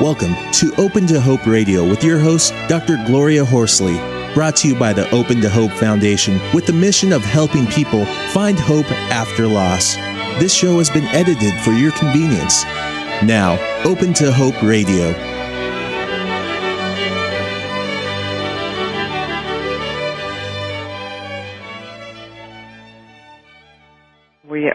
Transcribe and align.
Welcome 0.00 0.34
to 0.52 0.72
Open 0.78 1.06
to 1.08 1.20
Hope 1.20 1.44
Radio 1.44 1.86
with 1.86 2.02
your 2.02 2.18
host, 2.18 2.54
Dr. 2.68 2.96
Gloria 3.04 3.44
Horsley, 3.44 3.98
brought 4.32 4.56
to 4.56 4.68
you 4.68 4.74
by 4.74 4.94
the 4.94 5.06
Open 5.10 5.42
to 5.42 5.50
Hope 5.50 5.72
Foundation 5.72 6.40
with 6.54 6.64
the 6.64 6.72
mission 6.72 7.12
of 7.12 7.22
helping 7.22 7.66
people 7.66 8.06
find 8.32 8.58
hope 8.58 8.90
after 9.12 9.46
loss. 9.46 9.96
This 10.40 10.54
show 10.54 10.78
has 10.78 10.88
been 10.88 11.04
edited 11.08 11.52
for 11.60 11.72
your 11.72 11.92
convenience. 11.92 12.64
Now, 13.22 13.58
Open 13.84 14.14
to 14.14 14.32
Hope 14.32 14.62
Radio. 14.62 15.29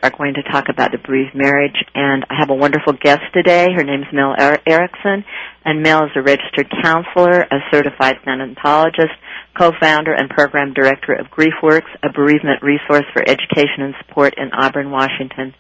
Are 0.06 0.12
going 0.16 0.36
to 0.36 0.44
talk 0.44 0.66
about 0.70 0.92
the 0.92 1.02
marriage, 1.34 1.76
and 1.96 2.26
I 2.30 2.36
have 2.38 2.52
a 2.52 2.54
wonderful 2.54 2.94
guest 2.94 3.22
today. 3.34 3.66
Her 3.76 3.84
name 3.84 4.02
is 4.02 4.14
Mel 4.14 4.36
er- 4.40 4.62
Erickson, 4.68 5.26
and 5.66 5.82
Mel 5.82 6.06
is 6.06 6.12
a 6.16 6.22
registered 6.22 6.72
counselor, 6.84 7.42
a 7.42 7.58
certified 7.74 8.18
thanatologist, 8.24 9.18
co-founder 9.58 10.14
and 10.14 10.30
program 10.30 10.74
director 10.74 11.14
of 11.14 11.26
GriefWorks, 11.34 11.90
a 12.04 12.14
bereavement 12.14 12.62
resource 12.62 13.06
for 13.14 13.24
education 13.28 13.82
and 13.82 13.96
support 14.06 14.36
in 14.38 14.52
Auburn, 14.54 14.92
Washington. 14.92 15.56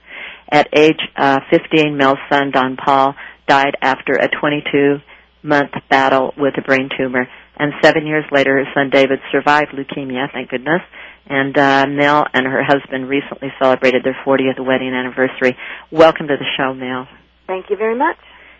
At 0.52 0.70
age 0.77 1.02
uh, 1.18 1.40
15, 1.50 1.98
Mel's 1.98 2.20
son, 2.32 2.52
Don 2.52 2.77
Paul, 2.77 3.16
died 3.48 3.74
after 3.82 4.14
a 4.14 4.30
22-month 4.30 5.72
battle 5.90 6.34
with 6.38 6.54
a 6.60 6.62
brain 6.62 6.90
tumor, 6.96 7.27
and 7.58 7.74
seven 7.82 8.05
years 8.05 8.26
later, 8.32 8.60
his 8.60 8.68
son 8.76 8.91
David 8.91 9.20
survived 9.32 9.74
leukemia, 9.74 10.32
thank 10.32 10.50
goodness, 10.50 10.82
and 11.28 11.58
uh, 11.58 11.86
Mel 11.88 12.26
and 12.34 12.46
her 12.46 12.64
husband 12.64 13.10
recently 13.10 13.50
celebrated 13.60 14.04
their 14.04 14.18
40th 14.26 14.64
wedding 14.64 14.94
anniversary. 14.94 15.58
Welcome 15.92 16.28
to 16.28 16.36
the 16.38 16.46
show, 16.58 16.74
Mel. 16.74 17.08
Thank 17.48 17.70
you 17.70 17.78
very 17.78 17.98
much. 17.98 18.18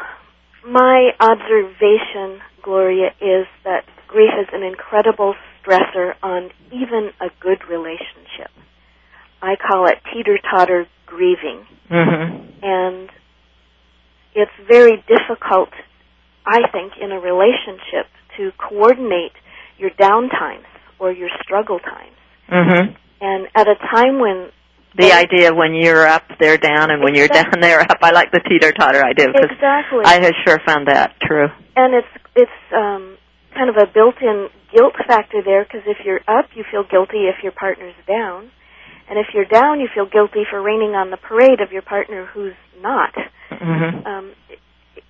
my 0.67 1.11
observation, 1.21 2.41
Gloria, 2.63 3.11
is 3.21 3.47
that 3.65 3.85
grief 4.09 4.31
is 4.41 4.49
an 4.53 4.63
incredible 4.63 5.35
stressor 5.63 6.15
on 6.23 6.51
even 6.73 7.11
a 7.21 7.29
good 7.41 7.59
relationship. 7.69 8.51
I 9.43 9.57
call 9.57 9.87
it 9.87 9.99
teeter-totter 10.13 10.87
grieving. 11.07 11.67
Mm-hmm. 11.91 12.51
And 12.63 13.11
it's 14.35 14.51
very 14.67 15.05
difficult, 15.07 15.71
I 16.47 16.61
think, 16.73 16.95
in 17.01 17.13
a 17.13 17.21
relationship 17.21 18.07
to 18.39 18.53
coordinate 18.59 19.33
your 19.77 19.91
down 19.91 20.29
times 20.29 20.67
or 20.99 21.13
your 21.13 21.29
struggle 21.43 21.79
times. 21.79 22.17
Mm-hmm. 22.51 22.95
And 23.21 23.49
at 23.55 23.67
a 23.69 23.75
time 23.75 24.19
when 24.19 24.51
the 24.97 25.13
idea 25.13 25.55
when 25.55 25.75
you're 25.75 26.07
up, 26.07 26.25
they're 26.41 26.59
down, 26.59 26.91
and 26.91 27.03
when 27.03 27.15
exactly. 27.15 27.19
you're 27.19 27.29
down, 27.29 27.61
they're 27.61 27.81
up. 27.81 27.99
I 28.03 28.11
like 28.13 28.31
the 28.33 28.41
teeter 28.41 28.73
totter 28.73 29.05
idea 29.05 29.27
because 29.33 29.51
exactly. 29.51 30.05
I 30.05 30.21
have 30.23 30.35
sure 30.47 30.59
found 30.65 30.89
that 30.89 31.15
true. 31.21 31.49
And 31.77 31.95
it's 31.95 32.15
it's 32.35 32.61
um, 32.75 33.17
kind 33.55 33.71
of 33.71 33.77
a 33.77 33.87
built-in 33.93 34.49
guilt 34.75 34.95
factor 35.07 35.43
there 35.45 35.65
because 35.65 35.83
if 35.87 35.99
you're 36.05 36.21
up, 36.27 36.47
you 36.55 36.65
feel 36.71 36.85
guilty 36.85 37.29
if 37.29 37.43
your 37.43 37.53
partner's 37.53 37.97
down, 38.07 38.51
and 39.09 39.19
if 39.19 39.27
you're 39.35 39.49
down, 39.49 39.81
you 39.81 39.89
feel 39.95 40.07
guilty 40.07 40.45
for 40.49 40.61
raining 40.61 40.95
on 40.95 41.11
the 41.11 41.17
parade 41.17 41.61
of 41.61 41.73
your 41.73 41.83
partner 41.83 42.27
who's 42.27 42.57
not. 42.81 43.15
Mm-hmm. 43.51 44.07
Um, 44.07 44.33
it, 44.49 44.59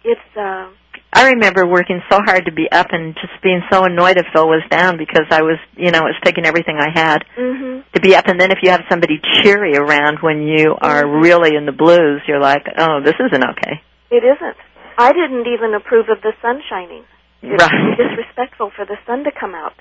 it's. 0.04 0.36
Uh, 0.36 0.70
I 1.12 1.30
remember 1.30 1.66
working 1.66 2.00
so 2.10 2.18
hard 2.24 2.46
to 2.46 2.52
be 2.52 2.68
up 2.70 2.88
and 2.90 3.14
just 3.14 3.42
being 3.42 3.62
so 3.70 3.84
annoyed 3.84 4.16
if 4.16 4.26
Phil 4.32 4.46
was 4.46 4.62
down 4.70 4.98
because 4.98 5.26
I 5.30 5.42
was, 5.42 5.58
you 5.76 5.90
know, 5.90 6.00
it 6.00 6.14
was 6.14 6.20
taking 6.24 6.46
everything 6.46 6.78
I 6.78 6.90
had 6.92 7.24
mm-hmm. 7.36 7.80
to 7.92 8.00
be 8.00 8.14
up. 8.14 8.26
And 8.26 8.40
then 8.40 8.50
if 8.50 8.58
you 8.62 8.70
have 8.70 8.82
somebody 8.90 9.20
cheery 9.42 9.76
around 9.76 10.18
when 10.20 10.42
you 10.42 10.76
are 10.80 11.04
mm-hmm. 11.04 11.22
really 11.22 11.56
in 11.56 11.66
the 11.66 11.72
blues, 11.72 12.22
you're 12.26 12.40
like, 12.40 12.66
oh, 12.78 13.00
this 13.04 13.14
isn't 13.18 13.44
okay. 13.44 13.82
It 14.10 14.24
isn't. 14.24 14.56
I 14.96 15.12
didn't 15.12 15.46
even 15.46 15.74
approve 15.74 16.08
of 16.08 16.20
the 16.22 16.32
sun 16.42 16.60
shining. 16.68 17.04
It's 17.42 17.62
right. 17.62 17.96
disrespectful 17.96 18.72
for 18.74 18.84
the 18.84 18.96
sun 19.06 19.24
to 19.24 19.30
come 19.30 19.54
out. 19.54 19.74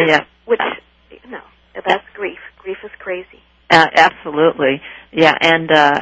yeah. 0.07 0.25
Which, 0.45 0.61
you 1.09 1.31
know, 1.31 1.43
that's 1.73 2.03
grief. 2.13 2.39
Grief 2.61 2.77
is 2.83 2.91
crazy. 2.99 3.41
Uh, 3.69 3.87
absolutely. 3.95 4.81
Yeah, 5.11 5.33
and 5.39 5.71
uh 5.71 6.01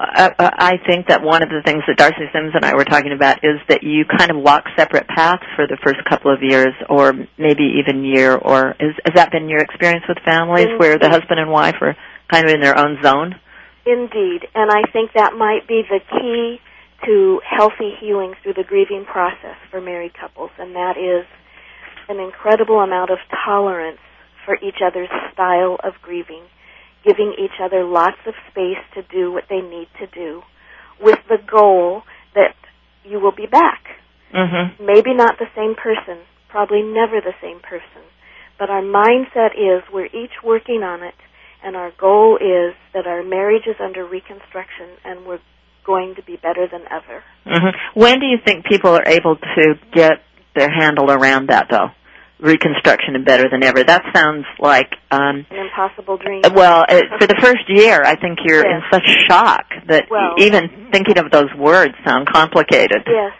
I, 0.00 0.30
I 0.38 0.72
think 0.86 1.08
that 1.08 1.22
one 1.22 1.42
of 1.42 1.48
the 1.48 1.60
things 1.64 1.82
that 1.88 1.98
Darcie 1.98 2.30
Sims 2.32 2.52
and 2.54 2.64
I 2.64 2.74
were 2.74 2.84
talking 2.84 3.10
about 3.10 3.42
is 3.42 3.58
that 3.68 3.82
you 3.82 4.04
kind 4.04 4.30
of 4.30 4.36
walk 4.36 4.62
separate 4.76 5.08
paths 5.08 5.42
for 5.56 5.66
the 5.66 5.76
first 5.82 5.98
couple 6.08 6.32
of 6.32 6.38
years, 6.40 6.72
or 6.88 7.12
maybe 7.36 7.82
even 7.82 8.04
year. 8.04 8.36
Or 8.36 8.76
is, 8.78 8.94
has 9.04 9.14
that 9.16 9.32
been 9.32 9.48
your 9.48 9.58
experience 9.58 10.04
with 10.08 10.18
families 10.24 10.66
Indeed. 10.66 10.78
where 10.78 10.98
the 10.98 11.10
husband 11.10 11.40
and 11.40 11.50
wife 11.50 11.74
are 11.80 11.96
kind 12.30 12.46
of 12.46 12.54
in 12.54 12.60
their 12.60 12.78
own 12.78 12.98
zone? 13.02 13.34
Indeed, 13.84 14.46
and 14.54 14.70
I 14.70 14.86
think 14.92 15.12
that 15.14 15.34
might 15.34 15.66
be 15.66 15.82
the 15.88 15.98
key 15.98 16.60
to 17.06 17.40
healthy 17.42 17.94
healing 17.98 18.34
through 18.42 18.54
the 18.54 18.64
grieving 18.64 19.04
process 19.04 19.56
for 19.70 19.80
married 19.80 20.12
couples, 20.14 20.50
and 20.58 20.76
that 20.76 20.96
is 20.96 21.26
an 22.08 22.20
incredible 22.20 22.80
amount 22.80 23.10
of 23.10 23.18
tolerance 23.44 23.98
for 24.44 24.56
each 24.56 24.78
other's 24.84 25.08
style 25.32 25.76
of 25.82 25.94
grieving 26.02 26.42
giving 27.04 27.34
each 27.38 27.60
other 27.62 27.84
lots 27.84 28.18
of 28.26 28.34
space 28.50 28.82
to 28.94 29.02
do 29.02 29.32
what 29.32 29.44
they 29.48 29.60
need 29.60 29.88
to 30.00 30.06
do 30.06 30.42
with 31.00 31.18
the 31.28 31.38
goal 31.50 32.02
that 32.34 32.54
you 33.04 33.20
will 33.20 33.34
be 33.34 33.46
back. 33.46 33.84
Mm-hmm. 34.34 34.84
Maybe 34.84 35.14
not 35.14 35.38
the 35.38 35.48
same 35.56 35.74
person, 35.74 36.22
probably 36.48 36.82
never 36.82 37.20
the 37.20 37.34
same 37.40 37.60
person, 37.60 38.02
but 38.58 38.68
our 38.68 38.82
mindset 38.82 39.54
is 39.56 39.82
we're 39.92 40.06
each 40.06 40.42
working 40.44 40.82
on 40.82 41.02
it 41.02 41.14
and 41.62 41.76
our 41.76 41.92
goal 41.98 42.36
is 42.36 42.74
that 42.94 43.06
our 43.06 43.22
marriage 43.22 43.66
is 43.66 43.76
under 43.80 44.04
reconstruction 44.04 44.90
and 45.04 45.26
we're 45.26 45.40
going 45.84 46.14
to 46.16 46.22
be 46.22 46.36
better 46.36 46.66
than 46.70 46.82
ever. 46.90 47.22
Mm-hmm. 47.46 48.00
When 48.00 48.20
do 48.20 48.26
you 48.26 48.36
think 48.44 48.66
people 48.66 48.90
are 48.90 49.06
able 49.06 49.36
to 49.36 49.74
get 49.92 50.22
their 50.54 50.70
handle 50.70 51.10
around 51.10 51.48
that 51.48 51.68
though? 51.70 51.88
Reconstruction 52.40 53.14
and 53.14 53.24
better 53.24 53.48
than 53.50 53.62
ever. 53.62 53.82
That 53.82 54.04
sounds 54.14 54.46
like 54.58 54.92
um 55.10 55.46
an 55.50 55.66
impossible 55.66 56.16
dream. 56.16 56.42
Well, 56.54 56.84
it, 56.88 57.04
for 57.18 57.26
the 57.26 57.36
first 57.40 57.68
year, 57.68 58.02
I 58.02 58.16
think 58.16 58.38
you're 58.44 58.64
yes. 58.64 58.82
in 58.82 58.82
such 58.92 59.08
shock 59.28 59.66
that 59.88 60.04
well, 60.10 60.34
even 60.38 60.88
thinking 60.92 61.18
of 61.18 61.30
those 61.30 61.52
words 61.56 61.94
sound 62.06 62.28
complicated. 62.28 63.02
Yes. 63.06 63.32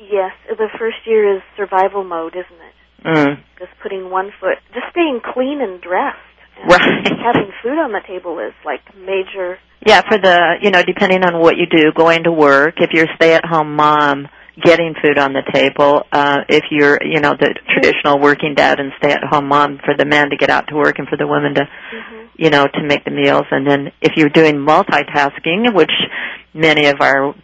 Yes, 0.00 0.32
the 0.48 0.68
first 0.78 0.98
year 1.06 1.36
is 1.36 1.42
survival 1.56 2.04
mode, 2.04 2.34
isn't 2.34 2.46
it? 2.46 2.74
Mm. 3.04 3.42
Just 3.58 3.72
putting 3.82 4.10
one 4.10 4.32
foot, 4.40 4.58
just 4.72 4.86
staying 4.90 5.20
clean 5.34 5.60
and 5.60 5.80
dressed. 5.80 6.18
And 6.60 6.70
right. 6.70 7.08
Having 7.34 7.52
food 7.62 7.78
on 7.78 7.92
the 7.92 8.00
table 8.06 8.38
is 8.38 8.54
like 8.64 8.80
major. 8.96 9.58
Yeah, 9.84 10.02
for 10.02 10.18
the, 10.18 10.56
you 10.62 10.70
know, 10.70 10.82
depending 10.82 11.22
on 11.24 11.40
what 11.40 11.56
you 11.56 11.66
do, 11.66 11.92
going 11.92 12.24
to 12.24 12.32
work, 12.32 12.74
if 12.78 12.90
you're 12.92 13.04
a 13.04 13.14
stay-at-home 13.16 13.76
mom, 13.76 14.28
getting 14.62 14.94
food 15.02 15.18
on 15.18 15.32
the 15.32 15.42
table. 15.52 16.02
Uh, 16.12 16.38
if 16.48 16.64
you're, 16.70 16.98
you 17.02 17.20
know, 17.20 17.34
the 17.38 17.54
traditional 17.72 18.18
working 18.18 18.54
dad 18.54 18.80
and 18.80 18.92
stay-at-home 18.98 19.46
mom, 19.46 19.78
for 19.84 19.94
the 19.96 20.04
man 20.04 20.30
to 20.30 20.36
get 20.36 20.50
out 20.50 20.68
to 20.68 20.74
work 20.74 20.98
and 20.98 21.08
for 21.08 21.16
the 21.16 21.26
woman 21.26 21.54
to, 21.54 21.64
hmm 21.92 22.18
you 22.38 22.50
know, 22.50 22.68
to 22.72 22.84
make 22.84 23.04
the 23.04 23.10
meals. 23.10 23.46
And 23.50 23.66
then 23.66 23.90
if 24.00 24.12
you're 24.16 24.28
doing 24.28 24.54
multitasking, 24.58 25.74
which 25.74 25.90
many 26.54 26.86
of 26.86 27.00
our 27.00 27.34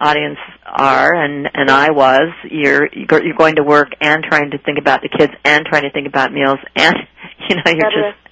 audience 0.00 0.38
are, 0.64 1.12
and 1.12 1.48
and 1.52 1.68
I 1.68 1.90
was, 1.90 2.32
you're 2.48 2.88
you're 2.92 3.34
going 3.36 3.56
to 3.56 3.64
work 3.64 3.88
and 4.00 4.22
trying 4.22 4.52
to 4.52 4.58
think 4.58 4.78
about 4.78 5.02
the 5.02 5.08
kids 5.08 5.32
and 5.44 5.66
trying 5.66 5.82
to 5.82 5.90
think 5.90 6.06
about 6.06 6.32
meals 6.32 6.60
and 6.76 6.94
you 7.50 7.56
know 7.56 7.62
you're 7.66 7.90
just 7.90 8.24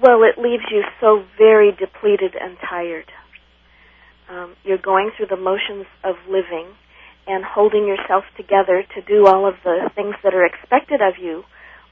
well, 0.00 0.22
it 0.22 0.40
leaves 0.40 0.62
you 0.70 0.84
so 1.00 1.24
very 1.36 1.72
depleted 1.72 2.36
and 2.40 2.56
tired. 2.68 3.10
Um, 4.30 4.54
you're 4.62 4.78
going 4.78 5.10
through 5.16 5.26
the 5.26 5.36
motions 5.36 5.86
of 6.04 6.14
living 6.28 6.68
and 7.28 7.44
holding 7.44 7.86
yourself 7.86 8.24
together 8.36 8.82
to 8.94 9.02
do 9.02 9.26
all 9.26 9.46
of 9.46 9.54
the 9.62 9.90
things 9.94 10.14
that 10.24 10.34
are 10.34 10.44
expected 10.44 11.00
of 11.00 11.14
you 11.20 11.44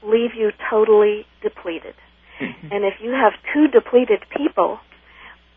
leave 0.03 0.31
you 0.35 0.51
totally 0.69 1.25
depleted. 1.41 1.95
Mhm. 2.39 2.71
And 2.71 2.85
if 2.85 2.95
you 3.01 3.11
have 3.11 3.33
two 3.53 3.67
depleted 3.67 4.25
people 4.35 4.79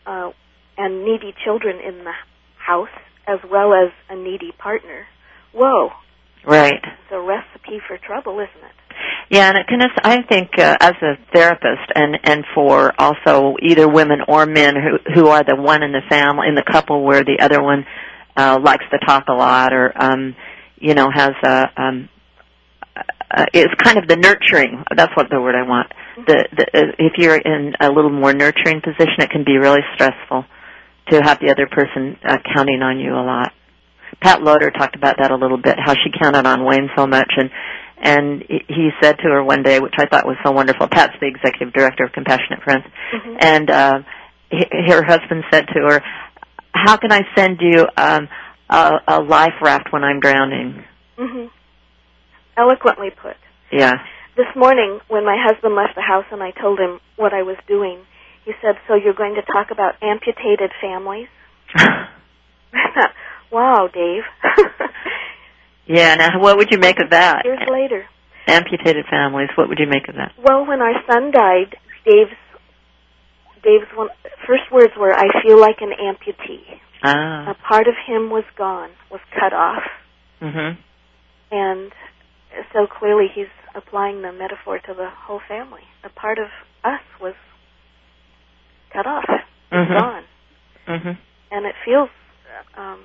uh, 0.06 0.30
and 0.78 1.04
needy 1.04 1.34
children 1.44 1.78
in 1.80 2.04
the 2.04 2.14
house, 2.56 2.88
as 3.26 3.38
well 3.50 3.74
as 3.74 3.90
a 4.08 4.16
needy 4.16 4.52
partner, 4.52 5.06
whoa, 5.52 5.92
right. 6.44 6.80
it's 6.82 7.12
a 7.12 7.20
recipe 7.20 7.80
for 7.86 7.98
trouble, 7.98 8.34
isn't 8.40 8.64
it? 8.64 8.72
Yeah, 9.28 9.48
and 9.48 9.58
it 9.58 9.66
can. 9.68 9.80
I 10.02 10.22
think 10.22 10.58
uh, 10.58 10.76
as 10.80 10.94
a 11.02 11.16
therapist, 11.32 11.92
and 11.94 12.18
and 12.24 12.44
for 12.54 12.92
also 12.98 13.54
either 13.62 13.88
women 13.88 14.20
or 14.26 14.44
men 14.44 14.74
who 14.74 14.98
who 15.14 15.28
are 15.28 15.44
the 15.44 15.54
one 15.54 15.82
in 15.82 15.92
the 15.92 16.02
family 16.08 16.48
in 16.48 16.56
the 16.56 16.64
couple 16.64 17.04
where 17.04 17.22
the 17.22 17.38
other 17.40 17.62
one 17.62 17.86
uh, 18.36 18.58
likes 18.62 18.84
to 18.92 18.98
talk 19.06 19.24
a 19.28 19.32
lot, 19.34 19.72
or 19.72 19.92
um, 20.00 20.34
you 20.78 20.94
know 20.94 21.08
has 21.12 21.32
a 21.44 21.64
um, 21.76 22.08
uh, 23.30 23.44
it's 23.54 23.72
kind 23.82 23.98
of 23.98 24.08
the 24.08 24.16
nurturing. 24.16 24.82
That's 24.96 25.14
what 25.16 25.28
the 25.30 25.40
word 25.40 25.54
I 25.54 25.62
want. 25.68 25.92
The, 26.26 26.48
the 26.56 26.66
uh, 26.78 26.92
if 26.98 27.12
you're 27.18 27.36
in 27.36 27.74
a 27.80 27.88
little 27.90 28.10
more 28.10 28.32
nurturing 28.32 28.80
position, 28.82 29.18
it 29.20 29.30
can 29.30 29.44
be 29.44 29.56
really 29.56 29.80
stressful 29.94 30.44
to 31.10 31.20
have 31.22 31.38
the 31.40 31.50
other 31.50 31.66
person 31.70 32.16
uh, 32.24 32.36
counting 32.54 32.82
on 32.82 32.98
you 32.98 33.12
a 33.14 33.22
lot. 33.24 33.52
Pat 34.20 34.42
Loder 34.42 34.70
talked 34.70 34.96
about 34.96 35.16
that 35.18 35.30
a 35.30 35.36
little 35.36 35.56
bit, 35.56 35.76
how 35.78 35.94
she 35.94 36.10
counted 36.20 36.44
on 36.46 36.64
Wayne 36.64 36.90
so 36.96 37.06
much, 37.06 37.30
and 37.36 37.50
and 38.02 38.42
he- 38.48 38.90
said 39.02 39.16
to 39.18 39.24
her 39.24 39.44
one 39.44 39.62
day, 39.62 39.78
which 39.78 39.94
I 39.98 40.06
thought 40.06 40.26
was 40.26 40.36
so 40.44 40.50
wonderful. 40.52 40.88
Pat's 40.88 41.12
the 41.20 41.26
executive 41.28 41.72
director 41.72 42.04
of 42.04 42.12
Compassionate 42.12 42.62
Friends, 42.64 42.84
Mhm. 43.14 43.36
and 43.40 43.70
uh, 43.70 43.98
he- 44.50 44.90
her 44.90 45.02
husband 45.04 45.44
said 45.52 45.66
to 45.68 45.80
her, 45.86 46.02
"How 46.84 46.96
can 46.96 47.12
I 47.12 47.20
send 47.36 47.58
you 47.60 47.86
um, 47.96 48.28
a, 48.68 48.92
a 49.08 49.22
life 49.22 49.54
raft 49.62 49.92
when 49.92 50.04
I'm 50.04 50.20
drowning?" 50.20 50.84
Mm-hmm. 51.18 51.46
Eloquently 52.56 53.10
put. 53.10 53.36
Yeah. 53.72 53.94
This 54.36 54.46
morning, 54.56 55.00
when 55.08 55.24
my 55.24 55.36
husband 55.38 55.74
left 55.74 55.94
the 55.94 56.02
house 56.02 56.24
and 56.32 56.42
I 56.42 56.50
told 56.50 56.78
him 56.78 57.00
what 57.16 57.32
I 57.34 57.42
was 57.42 57.56
doing, 57.66 58.00
he 58.44 58.52
said, 58.62 58.76
"So 58.88 58.94
you're 58.94 59.14
going 59.14 59.34
to 59.34 59.42
talk 59.42 59.70
about 59.70 59.94
amputated 60.02 60.72
families?" 60.80 61.28
"Wow, 63.52 63.88
Dave." 63.92 64.22
yeah. 65.86 66.14
Now, 66.14 66.40
what 66.40 66.56
would 66.56 66.68
you 66.70 66.78
make 66.78 67.00
of 67.00 67.10
that? 67.10 67.44
Years 67.44 67.68
later, 67.70 68.06
Amputated 68.46 69.04
families. 69.10 69.48
What 69.54 69.68
would 69.68 69.78
you 69.78 69.86
make 69.86 70.08
of 70.08 70.16
that? 70.16 70.32
well, 70.42 70.66
when 70.66 70.80
our 70.80 70.94
son 71.06 71.30
died, 71.30 71.76
Dave's 72.04 72.32
Dave's 73.62 73.90
one, 73.94 74.08
first 74.46 74.70
words 74.72 74.92
were, 74.96 75.12
"I 75.12 75.42
feel 75.42 75.58
like 75.58 75.80
an 75.80 75.92
amputee." 75.92 76.80
Ah. 77.02 77.50
A 77.50 77.54
part 77.54 77.88
of 77.88 77.94
him 78.06 78.30
was 78.30 78.44
gone, 78.56 78.90
was 79.10 79.20
cut 79.38 79.52
off, 79.52 79.82
Mhm. 80.42 80.76
and 81.50 81.92
so 82.72 82.86
clearly 82.86 83.28
he's 83.28 83.48
applying 83.74 84.22
the 84.22 84.32
metaphor 84.32 84.78
to 84.78 84.94
the 84.94 85.08
whole 85.08 85.40
family. 85.40 85.84
A 86.04 86.08
part 86.10 86.38
of 86.38 86.48
us 86.84 87.00
was 87.20 87.34
cut 88.92 89.06
off, 89.06 89.24
Mhm. 89.70 89.98
gone. 89.98 90.24
Mhm. 90.86 91.16
and 91.52 91.66
it 91.66 91.74
feels 91.84 92.10
um, 92.76 93.04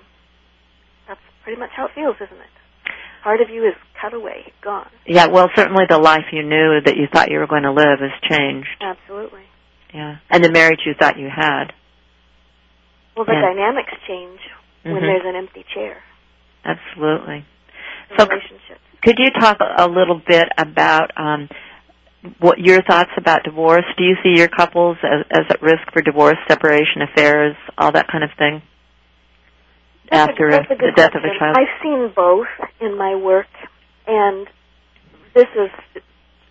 that's 1.08 1.22
pretty 1.44 1.60
much 1.60 1.69
how 1.72 1.86
it 1.86 1.92
feels, 1.92 2.16
isn't 2.16 2.38
it? 2.42 2.92
Part 3.24 3.42
of 3.42 3.50
you 3.50 3.66
is 3.66 3.75
cut 4.00 4.13
away, 4.13 4.51
gone. 4.62 4.90
Yeah. 5.06 5.28
Well, 5.28 5.50
certainly 5.56 5.86
the 5.90 5.98
life 5.98 6.31
you 6.31 6.44
knew 6.44 6.81
that 6.81 6.96
you 6.98 7.08
thought 7.08 7.31
you 7.31 7.40
were 7.40 7.48
going 7.48 7.63
to 7.63 7.72
live 7.72 8.00
has 8.00 8.12
changed. 8.22 8.69
Absolutely. 8.81 9.44
Yeah. 9.94 10.18
And 10.30 10.44
the 10.44 10.52
marriage 10.52 10.80
you 10.86 10.94
thought 11.00 11.18
you 11.18 11.30
had. 11.30 11.74
Well, 13.16 13.26
the 13.26 13.34
Yeah. 13.34 13.42
dynamics 13.42 13.94
change 14.08 14.40
when 14.84 14.96
Mhm. 14.98 15.02
there's 15.02 15.26
an 15.26 15.36
empty 15.36 15.64
chair. 15.74 16.02
Absolutely. 16.66 17.46
in 18.10 18.18
So- 18.20 18.28
relationships. 18.28 18.80
Could 19.02 19.18
you 19.20 19.32
talk 19.32 19.58
a 19.60 19.88
little 19.88 20.16
bit 20.20 20.48
about 20.60 21.12
um, 21.18 21.50
what 22.40 22.60
your 22.60 22.82
thoughts 22.84 23.12
about 23.18 23.44
divorce? 23.44 23.86
Do 23.98 24.04
you 24.04 24.16
see 24.24 24.38
your 24.38 24.48
couples 24.48 24.98
as, 25.04 25.26
as 25.32 25.46
at 25.50 25.62
risk 25.62 25.92
for 25.92 26.02
divorce, 26.02 26.38
separation, 26.48 27.02
affairs, 27.02 27.56
all 27.78 27.92
that 27.94 28.08
kind 28.08 28.24
of 28.24 28.32
thing 28.34 28.62
That's 30.12 30.30
after 30.30 30.52
that's 30.52 30.72
a 30.72 30.76
the 30.76 30.92
death 30.96 31.16
of 31.16 31.24
a 31.24 31.38
child? 31.40 31.58
I've 31.58 31.82
seen 31.82 32.10
both 32.16 32.48
in 32.80 32.96
my 32.98 33.16
work, 33.16 33.48
and 34.08 34.48
this 35.34 35.48
is 35.56 35.72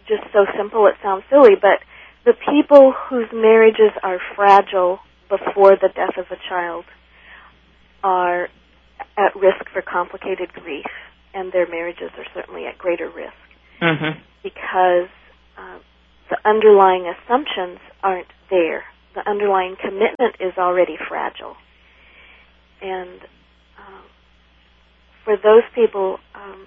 just 0.06 0.22
so 0.32 0.46
simple 0.56 0.86
it 0.86 0.96
sounds 1.02 1.24
silly, 1.30 1.54
but 1.54 1.80
the 2.24 2.34
people 2.50 2.92
whose 3.08 3.26
marriages 3.32 3.92
are 4.02 4.18
fragile 4.34 4.98
before 5.28 5.76
the 5.76 5.88
death 5.94 6.16
of 6.18 6.26
a 6.30 6.40
child 6.48 6.84
are 8.02 8.48
at 9.16 9.34
risk 9.36 9.68
for 9.72 9.82
complicated 9.82 10.52
grief, 10.52 10.86
and 11.32 11.52
their 11.52 11.68
marriages 11.68 12.10
are 12.16 12.24
certainly 12.34 12.66
at 12.66 12.78
greater 12.78 13.08
risk 13.08 13.34
mm-hmm. 13.80 14.20
because 14.42 15.08
uh, 15.58 15.78
the 16.30 16.38
underlying 16.44 17.12
assumptions 17.12 17.78
aren't 18.02 18.28
there. 18.50 18.84
The 19.14 19.28
underlying 19.28 19.76
commitment 19.80 20.36
is 20.40 20.52
already 20.58 20.96
fragile. 21.08 21.56
And 22.82 23.20
um, 23.78 24.04
for 25.24 25.36
those 25.36 25.62
people, 25.74 26.18
um, 26.34 26.66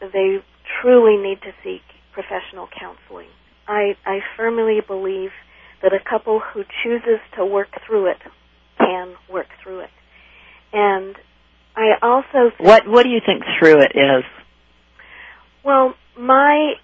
they 0.00 0.38
truly 0.80 1.16
need 1.16 1.40
to 1.42 1.52
seek 1.62 1.82
professional 2.12 2.68
counseling. 2.78 3.28
I, 3.66 3.96
I 4.04 4.20
firmly 4.36 4.80
believe 4.86 5.30
that 5.82 5.92
a 5.92 5.98
couple 6.08 6.40
who 6.40 6.62
chooses 6.82 7.20
to 7.36 7.44
work 7.44 7.68
through 7.86 8.10
it 8.10 8.18
can 8.78 9.14
work 9.30 9.48
through 9.62 9.80
it. 9.80 9.90
And 10.72 11.16
I 11.76 11.92
also 12.02 12.50
think 12.56 12.68
What 12.68 12.86
What 12.86 13.02
do 13.04 13.10
you 13.10 13.20
think 13.24 13.42
through 13.58 13.80
it 13.80 13.92
is? 13.94 14.24
well, 15.64 15.94
my 16.18 16.74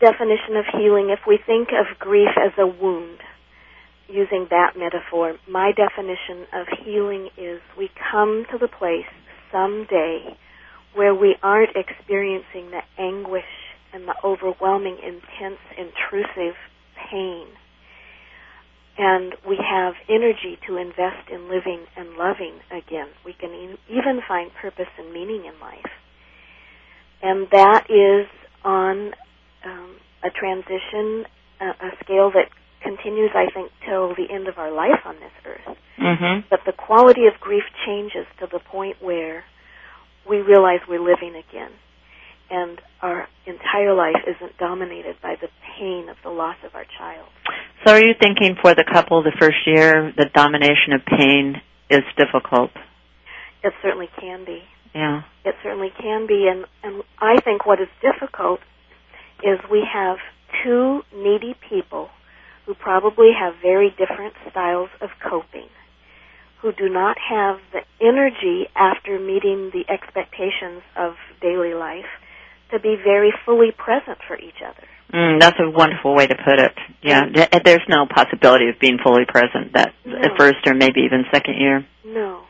definition 0.00 0.56
of 0.56 0.64
healing, 0.72 1.10
if 1.10 1.20
we 1.26 1.38
think 1.44 1.68
of 1.68 1.98
grief 1.98 2.28
as 2.36 2.52
a 2.58 2.66
wound, 2.66 3.18
using 4.08 4.46
that 4.50 4.72
metaphor, 4.76 5.34
my 5.48 5.72
definition 5.72 6.46
of 6.54 6.66
healing 6.84 7.28
is 7.36 7.60
we 7.76 7.90
come 8.10 8.44
to 8.50 8.58
the 8.58 8.68
place 8.68 9.06
someday 9.52 10.36
where 10.94 11.14
we 11.14 11.36
aren't 11.42 11.76
experiencing 11.76 12.70
the 12.70 12.80
anguish 12.98 13.44
and 13.92 14.06
the 14.06 14.14
overwhelming, 14.24 14.98
intense, 15.02 15.60
intrusive 15.76 16.56
pain. 17.10 17.46
And 18.98 19.34
we 19.46 19.56
have 19.56 19.94
energy 20.08 20.58
to 20.66 20.76
invest 20.76 21.30
in 21.30 21.48
living 21.48 21.86
and 21.96 22.16
loving 22.18 22.58
again. 22.70 23.08
We 23.24 23.32
can 23.32 23.50
e- 23.50 23.78
even 23.88 24.20
find 24.26 24.50
purpose 24.60 24.90
and 24.98 25.12
meaning 25.12 25.44
in 25.46 25.60
life 25.60 25.86
and 27.22 27.48
that 27.50 27.86
is 27.88 28.26
on 28.64 29.12
um, 29.64 29.96
a 30.22 30.30
transition, 30.30 31.24
a, 31.60 31.66
a 31.86 31.90
scale 32.02 32.30
that 32.34 32.48
continues, 32.82 33.30
I 33.34 33.50
think, 33.52 33.70
till 33.86 34.14
the 34.14 34.32
end 34.32 34.48
of 34.48 34.58
our 34.58 34.72
life 34.72 35.02
on 35.04 35.16
this 35.16 35.34
earth. 35.44 35.76
Mm-hmm. 35.98 36.46
But 36.48 36.60
the 36.64 36.72
quality 36.72 37.26
of 37.26 37.40
grief 37.40 37.64
changes 37.86 38.26
to 38.40 38.46
the 38.50 38.60
point 38.60 38.96
where 39.00 39.44
we 40.28 40.38
realize 40.38 40.78
we're 40.88 41.02
living 41.02 41.34
again, 41.34 41.72
and 42.50 42.80
our 43.02 43.28
entire 43.46 43.94
life 43.94 44.22
isn't 44.26 44.56
dominated 44.58 45.16
by 45.22 45.34
the 45.40 45.48
pain 45.78 46.08
of 46.08 46.16
the 46.22 46.30
loss 46.30 46.56
of 46.64 46.74
our 46.74 46.86
child. 46.98 47.28
So, 47.84 47.92
are 47.92 48.00
you 48.00 48.14
thinking 48.18 48.56
for 48.60 48.74
the 48.74 48.84
couple 48.90 49.22
the 49.22 49.36
first 49.38 49.58
year 49.66 50.12
the 50.16 50.26
domination 50.34 50.92
of 50.94 51.00
pain 51.06 51.60
is 51.90 52.02
difficult? 52.16 52.70
It 53.62 53.72
certainly 53.82 54.08
can 54.20 54.44
be. 54.44 54.62
Yeah. 54.94 55.22
It 55.44 55.54
certainly 55.62 55.90
can 56.00 56.26
be, 56.26 56.48
and, 56.50 56.64
and 56.82 57.02
I 57.18 57.40
think 57.40 57.66
what 57.66 57.80
is 57.80 57.88
difficult 58.00 58.60
is 59.42 59.58
we 59.70 59.84
have 59.92 60.16
two 60.64 61.02
needy 61.14 61.54
people 61.68 62.08
who 62.66 62.74
probably 62.74 63.30
have 63.38 63.54
very 63.62 63.90
different 63.90 64.34
styles 64.50 64.90
of 65.00 65.10
coping, 65.22 65.68
who 66.60 66.72
do 66.72 66.88
not 66.88 67.16
have 67.30 67.58
the 67.72 67.80
energy 68.04 68.68
after 68.74 69.18
meeting 69.18 69.70
the 69.72 69.84
expectations 69.92 70.82
of 70.96 71.14
daily 71.40 71.74
life 71.74 72.10
to 72.70 72.78
be 72.78 72.96
very 73.02 73.32
fully 73.44 73.70
present 73.72 74.18
for 74.26 74.36
each 74.38 74.60
other. 74.64 74.86
Mm, 75.12 75.40
that's 75.40 75.56
a 75.58 75.70
wonderful 75.70 76.14
way 76.14 76.26
to 76.26 76.34
put 76.34 76.60
it. 76.60 76.72
Yeah, 77.02 77.24
there's 77.64 77.86
no 77.88 78.06
possibility 78.06 78.68
of 78.68 78.78
being 78.78 78.98
fully 79.02 79.24
present 79.26 79.72
that 79.72 79.94
No. 80.04 80.18
first 80.36 80.66
or 80.66 80.74
maybe 80.74 81.00
even 81.00 81.24
second 81.32 81.54
year. 81.58 81.86
No. 82.04 82.42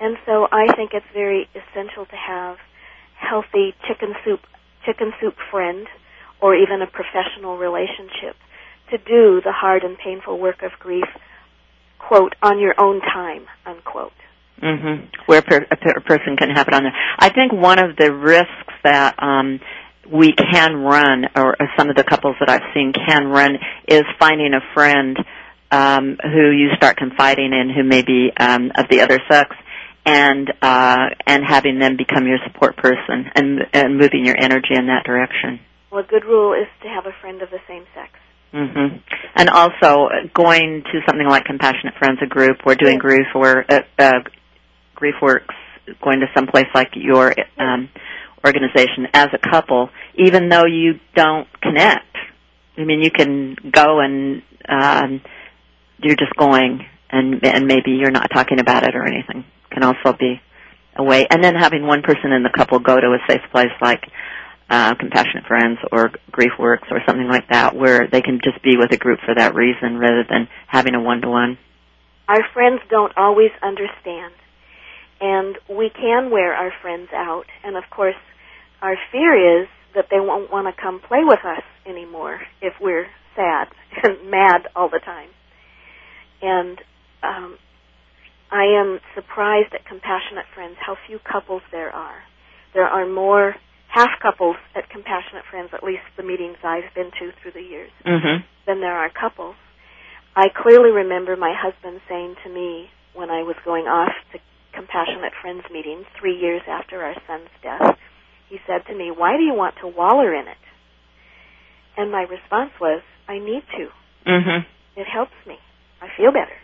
And 0.00 0.16
so 0.24 0.48
I 0.50 0.72
think 0.74 0.94
it's 0.94 1.06
very 1.12 1.48
essential 1.54 2.06
to 2.06 2.16
have 2.16 2.56
healthy 3.16 3.74
chicken 3.86 4.14
soup 4.24 4.40
chicken 4.86 5.12
soup 5.20 5.34
friend 5.50 5.86
or 6.40 6.54
even 6.54 6.80
a 6.80 6.86
professional 6.86 7.58
relationship 7.58 8.36
to 8.90 8.96
do 8.96 9.42
the 9.44 9.52
hard 9.52 9.82
and 9.82 9.98
painful 9.98 10.38
work 10.38 10.62
of 10.62 10.70
grief 10.78 11.04
quote 11.98 12.34
on 12.42 12.58
your 12.60 12.74
own 12.78 13.00
time 13.00 13.42
unquote 13.66 14.12
hmm 14.60 15.06
Where 15.26 15.42
per, 15.42 15.66
a, 15.70 15.76
per, 15.76 15.90
a 15.96 16.00
person 16.00 16.36
can 16.36 16.50
have 16.50 16.68
it 16.68 16.74
on 16.74 16.82
there. 16.84 16.96
I 17.18 17.30
think 17.30 17.52
one 17.52 17.78
of 17.78 17.96
the 17.96 18.12
risks 18.12 18.74
that 18.84 19.14
um, 19.22 19.60
we 20.10 20.32
can 20.32 20.76
run, 20.76 21.26
or, 21.36 21.56
or 21.60 21.68
some 21.76 21.90
of 21.90 21.96
the 21.96 22.04
couples 22.04 22.36
that 22.40 22.48
I've 22.48 22.72
seen 22.74 22.92
can 22.92 23.28
run, 23.28 23.56
is 23.86 24.02
finding 24.18 24.54
a 24.54 24.60
friend 24.74 25.16
um, 25.70 26.16
who 26.22 26.50
you 26.50 26.70
start 26.76 26.96
confiding 26.96 27.52
in, 27.52 27.70
who 27.74 27.84
may 27.84 28.02
be 28.02 28.30
um, 28.38 28.72
of 28.74 28.86
the 28.90 29.02
other 29.02 29.18
sex, 29.30 29.54
and 30.06 30.50
uh, 30.62 31.10
and 31.26 31.44
having 31.46 31.78
them 31.78 31.96
become 31.96 32.26
your 32.26 32.38
support 32.46 32.76
person, 32.76 33.26
and 33.34 33.60
and 33.72 33.98
moving 33.98 34.24
your 34.24 34.36
energy 34.38 34.74
in 34.74 34.86
that 34.86 35.04
direction. 35.04 35.60
well 35.90 36.02
a 36.02 36.06
good 36.06 36.24
rule 36.24 36.54
is 36.54 36.68
to 36.82 36.88
have 36.88 37.04
a 37.06 37.12
friend 37.20 37.42
of 37.42 37.50
the 37.50 37.60
same 37.68 37.84
sex 37.94 38.12
Mm-hmm. 38.52 38.96
And 39.36 39.50
also 39.50 40.08
uh, 40.08 40.26
going 40.32 40.82
to 40.90 41.00
something 41.06 41.28
like 41.28 41.44
Compassionate 41.44 41.94
Friends, 41.98 42.18
a 42.22 42.26
group, 42.26 42.58
or 42.64 42.74
doing 42.74 42.94
Yeah. 42.94 42.98
grief 43.00 43.26
or 43.34 43.64
uh, 43.68 43.80
uh, 43.98 44.12
grief 44.98 45.14
works, 45.22 45.54
going 46.02 46.20
to 46.20 46.26
some 46.34 46.46
place 46.46 46.66
like 46.74 46.90
your 46.94 47.32
um, 47.58 47.88
organization 48.44 49.06
as 49.14 49.28
a 49.32 49.50
couple, 49.50 49.90
even 50.16 50.48
though 50.48 50.66
you 50.66 50.98
don't 51.14 51.48
connect. 51.62 52.14
I 52.76 52.84
mean, 52.84 53.00
you 53.00 53.10
can 53.10 53.56
go 53.72 54.00
and 54.00 54.42
um, 54.68 55.20
you're 56.02 56.16
just 56.16 56.34
going, 56.36 56.84
and 57.10 57.44
and 57.44 57.66
maybe 57.66 57.92
you're 57.92 58.10
not 58.10 58.28
talking 58.34 58.60
about 58.60 58.82
it 58.84 58.94
or 58.94 59.06
anything. 59.06 59.44
Can 59.70 59.82
also 59.84 60.16
be 60.18 60.40
a 60.96 61.04
way. 61.04 61.26
And 61.30 61.42
then 61.42 61.54
having 61.54 61.86
one 61.86 62.02
person 62.02 62.32
in 62.32 62.42
the 62.42 62.50
couple 62.54 62.78
go 62.80 62.96
to 62.98 63.06
a 63.06 63.18
safe 63.28 63.42
place 63.52 63.74
like 63.80 64.02
uh, 64.70 64.94
Compassionate 64.98 65.46
Friends 65.46 65.78
or 65.92 66.10
Grief 66.30 66.52
Works 66.58 66.88
or 66.90 67.00
something 67.06 67.28
like 67.28 67.48
that, 67.50 67.74
where 67.74 68.08
they 68.10 68.20
can 68.20 68.40
just 68.42 68.62
be 68.62 68.76
with 68.76 68.92
a 68.92 68.98
group 68.98 69.20
for 69.24 69.34
that 69.34 69.54
reason 69.54 69.98
rather 69.98 70.24
than 70.28 70.48
having 70.66 70.94
a 70.94 71.00
one-to-one. 71.00 71.58
our 72.28 72.42
friends 72.52 72.80
don't 72.90 73.12
always 73.16 73.50
understand 73.62 74.34
and 75.20 75.56
we 75.68 75.90
can 75.90 76.30
wear 76.30 76.54
our 76.54 76.72
friends 76.82 77.08
out 77.12 77.44
and 77.64 77.76
of 77.76 77.84
course 77.90 78.14
our 78.82 78.96
fear 79.10 79.62
is 79.62 79.68
that 79.94 80.06
they 80.10 80.20
won't 80.20 80.50
want 80.52 80.66
to 80.66 80.82
come 80.82 81.00
play 81.00 81.20
with 81.24 81.40
us 81.44 81.62
anymore 81.86 82.40
if 82.62 82.74
we're 82.80 83.06
sad 83.34 83.68
and 84.04 84.30
mad 84.30 84.62
all 84.76 84.88
the 84.88 85.00
time 85.04 85.28
and 86.42 86.78
um 87.22 87.56
i 88.52 88.64
am 88.64 89.00
surprised 89.14 89.72
at 89.74 89.84
compassionate 89.86 90.46
friends 90.54 90.76
how 90.84 90.96
few 91.06 91.18
couples 91.30 91.62
there 91.72 91.90
are 91.90 92.18
there 92.74 92.86
are 92.86 93.06
more 93.08 93.54
half 93.88 94.10
couples 94.22 94.56
at 94.76 94.88
compassionate 94.90 95.44
friends 95.50 95.70
at 95.72 95.82
least 95.82 96.02
the 96.16 96.22
meetings 96.22 96.56
i've 96.62 96.92
been 96.94 97.10
to 97.18 97.30
through 97.42 97.52
the 97.52 97.62
years 97.62 97.90
Mm-hmm. 98.04 98.44
than 98.66 98.80
there 98.80 98.94
are 98.96 99.10
couples. 99.10 99.56
I 100.36 100.48
clearly 100.54 100.90
remember 100.90 101.36
my 101.36 101.52
husband 101.56 102.00
saying 102.08 102.36
to 102.44 102.50
me 102.50 102.88
when 103.14 103.28
I 103.30 103.42
was 103.42 103.56
going 103.64 103.84
off 103.84 104.12
to 104.32 104.38
Compassionate 104.78 105.32
Friends 105.42 105.64
meetings 105.72 106.06
three 106.20 106.38
years 106.38 106.62
after 106.68 107.02
our 107.02 107.14
son's 107.26 107.50
death, 107.62 107.98
he 108.48 108.58
said 108.66 108.86
to 108.86 108.94
me, 108.94 109.10
Why 109.10 109.36
do 109.36 109.42
you 109.42 109.54
want 109.54 109.74
to 109.82 109.88
waller 109.88 110.32
in 110.32 110.46
it? 110.46 110.62
And 111.96 112.12
my 112.12 112.22
response 112.22 112.70
was, 112.80 113.02
I 113.26 113.38
need 113.40 113.66
to. 113.76 113.88
Mm-hmm. 114.30 115.00
It 115.00 115.06
helps 115.12 115.34
me. 115.46 115.56
I 116.00 116.06
feel 116.16 116.30
better. 116.30 116.54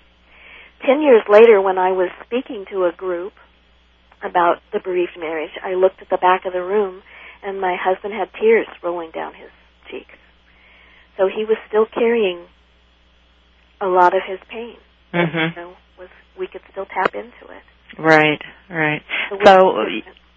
Ten 0.86 1.02
years 1.02 1.22
later, 1.28 1.60
when 1.60 1.76
I 1.76 1.90
was 1.90 2.10
speaking 2.24 2.66
to 2.70 2.84
a 2.84 2.92
group 2.96 3.32
about 4.22 4.62
the 4.72 4.78
bereaved 4.78 5.18
marriage, 5.18 5.50
I 5.62 5.74
looked 5.74 6.00
at 6.00 6.08
the 6.08 6.18
back 6.18 6.46
of 6.46 6.52
the 6.52 6.62
room 6.62 7.02
and 7.42 7.60
my 7.60 7.76
husband 7.78 8.14
had 8.14 8.28
tears 8.40 8.68
rolling 8.82 9.10
down 9.10 9.34
his 9.34 9.50
cheeks. 9.90 10.16
So 11.18 11.26
he 11.26 11.44
was 11.44 11.58
still 11.68 11.86
carrying 11.92 12.46
a 13.80 13.86
lot 13.86 14.14
of 14.14 14.22
his 14.26 14.38
pain. 14.50 14.76
Mm-hmm. 15.12 15.58
Know, 15.58 15.74
was 15.98 16.08
we 16.38 16.46
could 16.46 16.62
still 16.70 16.86
tap 16.86 17.14
into 17.14 17.52
it. 17.52 17.62
Right, 17.98 18.40
right. 18.68 19.02
So, 19.44 19.74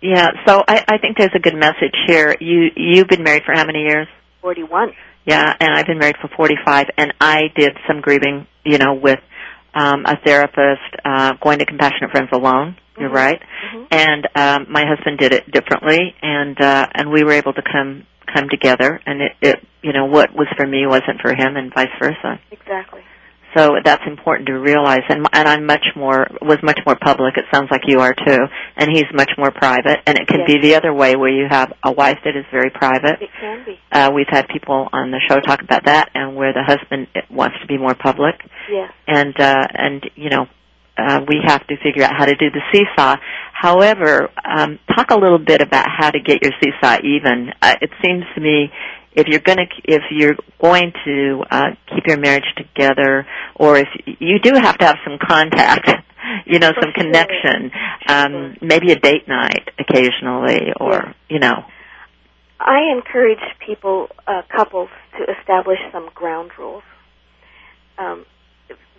yeah, 0.01 0.27
so 0.45 0.63
I, 0.67 0.83
I 0.87 0.97
think 0.99 1.17
there's 1.17 1.31
a 1.35 1.39
good 1.39 1.55
message 1.55 1.95
here. 2.07 2.35
You, 2.39 2.69
you've 2.75 3.07
been 3.07 3.23
married 3.23 3.43
for 3.45 3.53
how 3.53 3.65
many 3.65 3.79
years? 3.79 4.07
41. 4.41 4.93
Yeah, 5.25 5.53
and 5.59 5.73
I've 5.73 5.85
been 5.85 5.99
married 5.99 6.15
for 6.21 6.29
45, 6.35 6.85
and 6.97 7.13
I 7.19 7.43
did 7.55 7.71
some 7.87 7.99
grieving, 8.01 8.47
you 8.63 8.77
know, 8.77 8.93
with 8.93 9.19
um, 9.75 10.05
a 10.05 10.15
therapist, 10.25 10.81
uh, 11.03 11.33
going 11.41 11.59
to 11.59 11.65
Compassionate 11.65 12.11
Friends 12.11 12.29
alone. 12.31 12.77
You're 12.97 13.09
Mhm. 13.09 13.13
right. 13.13 13.41
Mhm. 13.73 13.87
And 13.91 14.27
um, 14.35 14.65
my 14.71 14.85
husband 14.87 15.19
did 15.19 15.33
it 15.33 15.51
differently, 15.51 16.15
and 16.23 16.59
uh, 16.59 16.87
and 16.95 17.11
we 17.11 17.23
were 17.23 17.33
able 17.33 17.53
to 17.53 17.61
come 17.61 18.07
come 18.33 18.49
together. 18.49 18.99
And 19.05 19.21
it, 19.21 19.31
it, 19.41 19.67
you 19.83 19.93
know, 19.93 20.05
what 20.05 20.33
was 20.33 20.47
for 20.57 20.65
me 20.65 20.87
wasn't 20.87 21.21
for 21.21 21.29
him, 21.35 21.57
and 21.57 21.71
vice 21.73 21.91
versa. 21.99 22.39
Exactly. 22.49 23.01
So 23.57 23.75
that's 23.83 24.03
important 24.05 24.47
to 24.47 24.53
realize. 24.53 25.01
And 25.09 25.25
and 25.33 25.47
I'm 25.47 25.65
much 25.65 25.85
more 25.95 26.27
was 26.41 26.57
much 26.63 26.79
more 26.85 26.95
public. 27.01 27.37
It 27.37 27.45
sounds 27.53 27.69
like 27.71 27.81
you 27.87 27.99
are 27.99 28.13
too. 28.13 28.39
And 28.75 28.89
he's 28.91 29.05
much 29.13 29.31
more 29.37 29.51
private. 29.51 29.97
And 30.05 30.17
it 30.17 30.27
can 30.27 30.41
Yes. 30.41 30.47
be 30.47 30.59
the 30.61 30.75
other 30.75 30.93
way, 30.93 31.15
where 31.15 31.29
you 31.29 31.47
have 31.49 31.73
a 31.83 31.91
wife 31.91 32.19
that 32.23 32.35
is 32.35 32.45
very 32.51 32.69
private. 32.69 33.21
It 33.21 33.29
can 33.39 33.63
be. 33.65 33.79
Uh, 33.91 34.11
we've 34.13 34.29
had 34.29 34.47
people 34.49 34.87
on 34.93 35.11
the 35.11 35.19
show 35.27 35.39
talk 35.39 35.61
about 35.61 35.85
that, 35.85 36.09
and 36.13 36.35
where 36.35 36.53
the 36.53 36.63
husband 36.63 37.07
wants 37.29 37.57
to 37.61 37.67
be 37.67 37.77
more 37.77 37.95
public, 37.95 38.35
Yes. 38.69 38.91
and 39.07 39.39
uh, 39.39 39.67
and 39.73 40.09
you 40.15 40.29
know, 40.29 40.47
uh, 40.97 41.21
we 41.27 41.41
have 41.45 41.65
to 41.67 41.75
figure 41.83 42.03
out 42.03 42.13
how 42.17 42.25
to 42.25 42.35
do 42.35 42.49
the 42.51 42.61
seesaw. 42.71 43.15
However, 43.53 44.29
um, 44.45 44.77
talk 44.95 45.09
a 45.09 45.17
little 45.17 45.39
bit 45.39 45.61
about 45.61 45.85
how 45.89 46.11
to 46.11 46.19
get 46.19 46.43
your 46.43 46.51
seesaw 46.61 46.97
even. 47.03 47.51
Uh, 47.61 47.73
it 47.81 47.89
seems 48.05 48.23
to 48.35 48.41
me 48.41 48.71
if 49.17 49.27
you're 49.27 49.39
going 49.41 49.57
to 49.57 49.65
if 49.83 50.03
you're 50.11 50.35
going 50.61 50.93
to 51.05 51.43
uh, 51.49 51.71
keep 51.93 52.05
your 52.07 52.17
marriage 52.17 52.45
together, 52.55 53.25
or 53.55 53.77
if 53.77 53.87
you 54.19 54.39
do 54.39 54.53
have 54.55 54.77
to 54.77 54.85
have 54.85 54.97
some 55.05 55.17
contact. 55.21 55.89
You 56.45 56.59
know, 56.59 56.71
For 56.75 56.81
some 56.81 56.91
sure. 56.93 57.03
connection, 57.05 57.71
um, 58.09 58.31
Sure. 58.31 58.53
maybe 58.61 58.91
a 58.91 58.99
date 58.99 59.29
night 59.29 59.69
occasionally, 59.79 60.73
or 60.77 61.15
you 61.29 61.39
know, 61.39 61.63
I 62.59 62.91
encourage 62.93 63.39
people, 63.65 64.09
uh, 64.27 64.41
couples, 64.53 64.89
to 65.17 65.23
establish 65.39 65.79
some 65.93 66.09
ground 66.13 66.51
rules. 66.59 66.83
Um, 67.97 68.25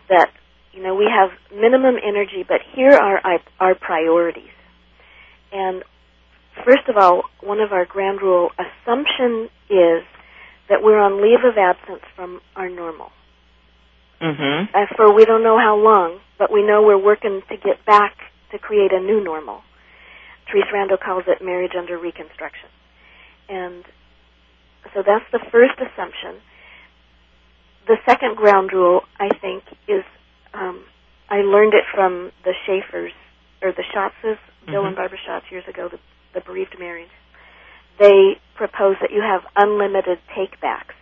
that 0.08 0.30
you 0.72 0.82
know 0.82 0.94
we 0.94 1.04
have 1.04 1.30
minimum 1.54 1.96
energy, 2.02 2.46
but 2.48 2.60
here 2.74 2.92
are 2.92 3.18
our, 3.22 3.40
our 3.60 3.74
priorities. 3.74 4.54
And 5.52 5.82
first 6.64 6.88
of 6.88 6.96
all, 6.96 7.22
one 7.40 7.60
of 7.60 7.72
our 7.72 7.84
ground 7.84 8.22
rule 8.22 8.50
assumption 8.58 9.48
is 9.68 10.02
that 10.68 10.82
we're 10.82 10.98
on 10.98 11.22
leave 11.22 11.44
of 11.44 11.56
absence 11.56 12.02
from 12.14 12.40
our 12.56 12.68
normal. 12.68 13.12
mhm, 14.20 14.68
Uh, 14.74 14.86
for 14.96 15.12
we 15.12 15.24
don't 15.24 15.42
know 15.44 15.58
how 15.58 15.76
long, 15.76 16.20
but 16.38 16.50
we 16.50 16.62
know 16.62 16.82
we're 16.82 16.98
working 16.98 17.40
to 17.48 17.56
get 17.56 17.84
back 17.84 18.16
to 18.50 18.58
create 18.58 18.92
a 18.92 18.98
new 19.00 19.20
normal. 19.22 19.62
Therese 20.46 20.66
Rando 20.72 20.98
calls 20.98 21.24
it 21.28 21.40
marriage 21.40 21.76
under 21.76 21.96
reconstruction. 21.96 22.68
And 23.48 23.84
so 24.92 25.02
that's 25.02 25.24
the 25.30 25.38
first 25.38 25.78
assumption. 25.78 26.40
The 27.86 27.98
second 28.04 28.36
ground 28.36 28.72
rule, 28.72 29.04
I 29.20 29.28
think, 29.28 29.64
is 29.86 30.04
um, 30.54 30.84
I 31.30 31.42
learned 31.42 31.74
it 31.74 31.84
from 31.94 32.32
the 32.42 32.54
Schaefers, 32.64 33.12
or 33.62 33.72
the 33.72 33.82
Schatzes, 33.84 34.38
Bill 34.66 34.82
Mhm. 34.82 34.86
and 34.88 34.96
Barbara 34.96 35.18
Schatz 35.18 35.50
years 35.52 35.66
ago, 35.68 35.88
the, 35.88 35.98
the 36.38 36.44
bereaved 36.44 36.76
married. 36.78 37.08
They 37.98 38.38
propose 38.56 38.96
that 39.00 39.10
you 39.10 39.22
have 39.22 39.42
unlimited 39.56 40.18
takebacks 40.36 40.94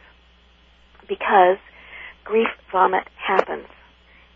because 1.08 1.58
grief 2.24 2.48
vomit 2.72 3.04
happens. 3.16 3.66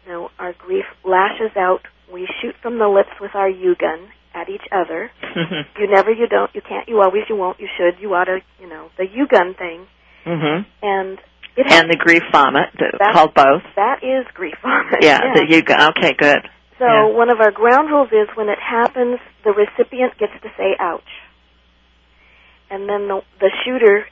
You 0.06 0.12
know, 0.12 0.30
our 0.38 0.52
grief 0.52 0.84
lashes 1.04 1.56
out. 1.56 1.80
We 2.12 2.28
shoot 2.40 2.54
from 2.62 2.78
the 2.78 2.88
lips 2.88 3.10
with 3.20 3.34
our 3.34 3.48
U 3.48 3.74
gun 3.78 4.08
at 4.34 4.48
each 4.48 4.66
other. 4.72 5.10
mhm, 5.22 5.64
You 5.78 5.88
never, 5.90 6.10
you 6.12 6.26
don't, 6.28 6.50
you 6.54 6.60
can't, 6.66 6.88
you 6.88 7.00
always, 7.00 7.22
you 7.28 7.36
won't, 7.36 7.58
you 7.60 7.68
should, 7.76 8.00
you 8.00 8.12
ought 8.14 8.24
to, 8.24 8.38
you 8.60 8.68
know, 8.68 8.88
the 8.96 9.06
U 9.06 9.26
gun 9.26 9.54
thing. 9.54 9.86
mhm. 10.26 10.64
And 10.82 11.18
it 11.56 11.66
And 11.72 11.90
the 11.90 11.96
grief 11.96 12.22
vomit, 12.32 12.70
th- 12.78 12.92
That's- 12.98 13.14
called 13.16 13.34
both. 13.34 13.62
that 13.76 14.02
is 14.04 14.26
grief 14.34 14.54
vomit. 14.62 15.02
Yeah, 15.02 15.18
the 15.34 15.46
you 15.48 15.62
go. 15.62 15.74
Okay, 15.96 16.14
good. 16.14 16.38
So 16.80 16.86
yeah. 16.88 17.04
one 17.12 17.28
of 17.28 17.40
our 17.40 17.52
ground 17.52 17.90
rules 17.90 18.08
is 18.08 18.26
when 18.34 18.48
it 18.48 18.58
happens, 18.58 19.20
the 19.44 19.52
recipient 19.52 20.16
gets 20.18 20.32
to 20.42 20.48
say 20.56 20.74
"ouch," 20.80 21.12
and 22.70 22.88
then 22.88 23.06
the 23.06 23.20
the 23.38 23.50
shooter, 23.64 24.06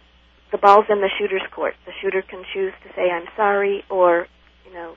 the 0.52 0.58
ball's 0.58 0.84
in 0.90 1.00
the 1.00 1.08
shooter's 1.18 1.46
court. 1.50 1.74
The 1.86 1.92
shooter 2.02 2.20
can 2.20 2.44
choose 2.52 2.74
to 2.84 2.92
say 2.94 3.10
"I'm 3.10 3.26
sorry" 3.36 3.84
or, 3.88 4.28
you 4.66 4.74
know, 4.74 4.96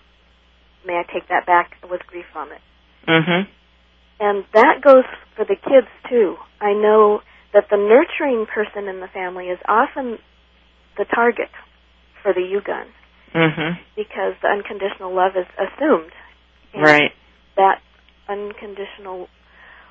"May 0.86 1.00
I 1.00 1.04
take 1.12 1.30
that 1.30 1.46
back?" 1.46 1.78
It 1.82 1.90
was 1.90 2.02
grief 2.08 2.26
vomit, 2.34 2.60
Mhm. 3.08 3.48
and 4.20 4.44
that 4.52 4.82
goes 4.82 5.06
for 5.36 5.46
the 5.46 5.56
kids 5.56 5.88
too. 6.10 6.38
I 6.60 6.74
know 6.74 7.22
that 7.54 7.70
the 7.70 7.78
nurturing 7.78 8.48
person 8.48 8.90
in 8.90 9.00
the 9.00 9.08
family 9.08 9.50
is 9.50 9.60
often 9.66 10.20
the 10.98 11.06
target 11.06 11.50
for 12.22 12.34
the 12.34 12.42
U 12.42 12.60
gun 12.60 12.88
Mhm. 13.34 13.78
because 13.96 14.36
the 14.42 14.50
unconditional 14.50 15.14
love 15.14 15.38
is 15.38 15.48
assumed. 15.58 16.12
And 16.74 16.84
Right. 16.84 17.14
That 17.58 17.82
unconditional 18.30 19.28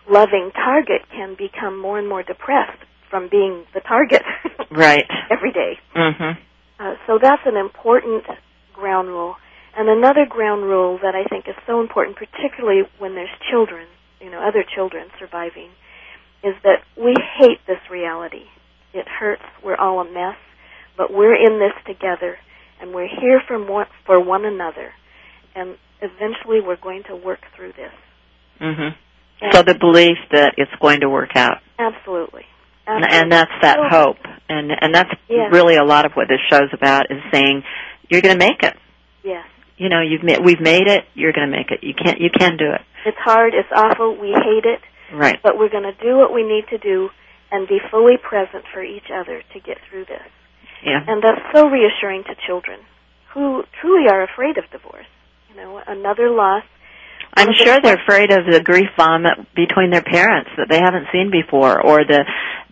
loving 0.09 0.51
target 0.55 1.03
can 1.11 1.37
become 1.37 1.79
more 1.79 1.99
and 1.99 2.09
more 2.09 2.23
depressed 2.23 2.79
from 3.11 3.29
being 3.31 3.65
the 3.75 3.81
target 3.81 4.23
right 4.71 5.05
every 5.31 5.53
day. 5.53 5.79
mhm 5.95 6.37
Uh, 6.79 6.95
so 7.07 7.19
that's 7.21 7.43
an 7.45 7.57
important 7.57 8.25
ground 8.73 9.09
rule. 9.09 9.37
And 9.77 9.89
another 9.89 10.27
ground 10.27 10.65
rule 10.65 10.99
that 11.03 11.15
I 11.15 11.25
think 11.29 11.47
is 11.47 11.55
so 11.67 11.81
important, 11.81 12.17
particularly 12.17 12.83
when 12.99 13.15
there's 13.15 13.31
children, 13.51 13.87
you 14.21 14.31
know, 14.31 14.41
other 14.41 14.65
children 14.75 15.09
surviving, 15.19 15.71
is 16.43 16.55
that 16.65 16.83
we 16.97 17.15
hate 17.39 17.61
this 17.67 17.79
reality. 17.91 18.47
It 18.95 19.07
hurts. 19.07 19.43
We're 19.63 19.77
all 19.77 20.01
a 20.01 20.05
mess, 20.05 20.37
but 20.97 21.13
we're 21.13 21.35
in 21.37 21.61
this 21.61 21.77
together, 21.87 22.39
and 22.81 22.93
we're 22.95 23.07
here 23.09 23.41
for 23.47 23.59
one, 23.63 23.87
for 24.07 24.19
one 24.19 24.45
another. 24.45 24.91
And 25.55 25.77
eventually, 26.03 26.61
we're 26.61 26.77
going 26.81 27.03
to 27.09 27.17
work 27.17 27.41
through 27.57 27.73
this. 27.73 27.93
Mm-hmm. 28.61 29.51
so 29.53 29.63
the 29.63 29.75
belief 29.75 30.19
that 30.33 30.53
it's 30.59 30.71
going 30.83 31.01
to 31.01 31.09
work 31.09 31.35
out 31.35 31.59
Absolutely. 31.79 32.45
and, 32.87 33.05
Absolutely. 33.05 33.19
and 33.19 33.33
that's 33.33 33.51
that 33.63 33.77
So- 33.79 33.89
hope 33.99 34.19
and 34.51 34.71
and 34.83 34.95
that's 34.95 35.09
Yes. 35.29 35.49
really 35.51 35.77
a 35.77 35.85
lot 35.85 36.05
of 36.05 36.13
what 36.13 36.29
this 36.29 36.41
show's 36.51 36.69
about 36.75 37.07
is 37.11 37.23
saying 37.33 37.63
you're 38.11 38.21
going 38.21 38.39
to 38.39 38.47
make 38.47 38.63
it 38.63 38.77
Yes. 39.25 39.47
you 39.79 39.89
know 39.89 40.03
you've 40.03 40.23
ma- 40.23 40.45
we've 40.45 40.61
made 40.61 40.89
it 40.89 41.05
you're 41.15 41.33
going 41.33 41.49
to 41.51 41.57
make 41.57 41.71
it 41.71 41.83
you 41.83 41.95
can't 41.95 42.21
you 42.21 42.29
can 42.29 42.59
do 42.59 42.69
it 42.71 42.83
It's 43.07 43.17
hard. 43.17 43.55
It's 43.55 43.73
awful. 43.75 44.15
We 44.21 44.33
hate 44.33 44.67
it. 44.69 44.81
right 45.17 45.39
but 45.43 45.57
we're 45.57 45.71
going 45.71 45.89
to 45.89 45.97
do 46.05 46.19
what 46.19 46.35
we 46.35 46.43
need 46.43 46.67
to 46.69 46.77
do 46.77 47.09
and 47.51 47.67
be 47.67 47.79
fully 47.91 48.19
present 48.19 48.65
for 48.75 48.83
each 48.85 49.09
other 49.11 49.41
to 49.55 49.59
get 49.61 49.79
through 49.89 50.05
this. 50.05 50.29
yeah 50.85 51.01
And 51.09 51.23
that's 51.23 51.41
so 51.55 51.71
reassuring 51.71 52.25
to 52.25 52.35
children 52.47 52.81
who 53.33 53.63
truly 53.81 54.07
are 54.11 54.23
afraid 54.23 54.59
of 54.59 54.65
divorce. 54.71 55.09
You 55.51 55.57
know, 55.57 55.83
another 55.87 56.31
loss. 56.31 56.65
I'm 57.35 57.47
One 57.47 57.55
of 57.55 57.59
the 57.59 57.65
sure 57.65 57.79
they're 57.83 58.03
afraid 58.03 58.31
of 58.33 58.47
the 58.51 58.61
grief 58.63 58.91
vomit 58.97 59.55
between 59.55 59.91
their 59.91 60.03
parents 60.03 60.51
that 60.57 60.67
they 60.69 60.79
haven't 60.79 61.07
seen 61.13 61.31
before, 61.31 61.81
or 61.81 62.05
the 62.05 62.25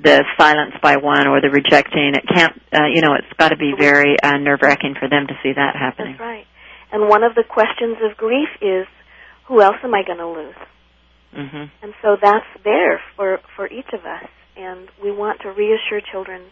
the 0.03 0.25
silence 0.39 0.75
by 0.83 0.97
one, 0.97 1.27
or 1.27 1.41
the 1.41 1.51
rejecting. 1.51 2.15
It 2.15 2.25
can't, 2.27 2.55
uh, 2.73 2.87
you 2.87 3.03
know, 3.03 3.15
it's 3.15 3.33
got 3.39 3.51
to 3.51 3.57
be 3.57 3.73
very 3.77 4.15
uh, 4.23 4.39
nerve 4.39 4.61
wracking 4.63 4.95
for 4.99 5.09
them 5.09 5.27
to 5.27 5.35
see 5.43 5.53
that 5.55 5.75
happening. 5.75 6.15
That's 6.19 6.21
right. 6.21 6.47
And 6.93 7.09
one 7.09 7.23
of 7.23 7.35
the 7.35 7.45
questions 7.45 7.99
of 8.03 8.17
grief 8.17 8.49
is, 8.63 8.87
who 9.47 9.61
else 9.61 9.77
am 9.83 9.95
I 9.95 10.03
going 10.07 10.19
to 10.19 10.29
lose? 10.29 10.61
hmm 11.35 11.65
And 11.83 11.95
so 12.03 12.17
that's 12.21 12.47
there 12.65 13.01
for 13.17 13.39
for 13.55 13.67
each 13.67 13.91
of 13.93 14.07
us, 14.07 14.29
and 14.57 14.89
we 15.03 15.11
want 15.11 15.41
to 15.43 15.49
reassure 15.49 16.01
children 16.01 16.43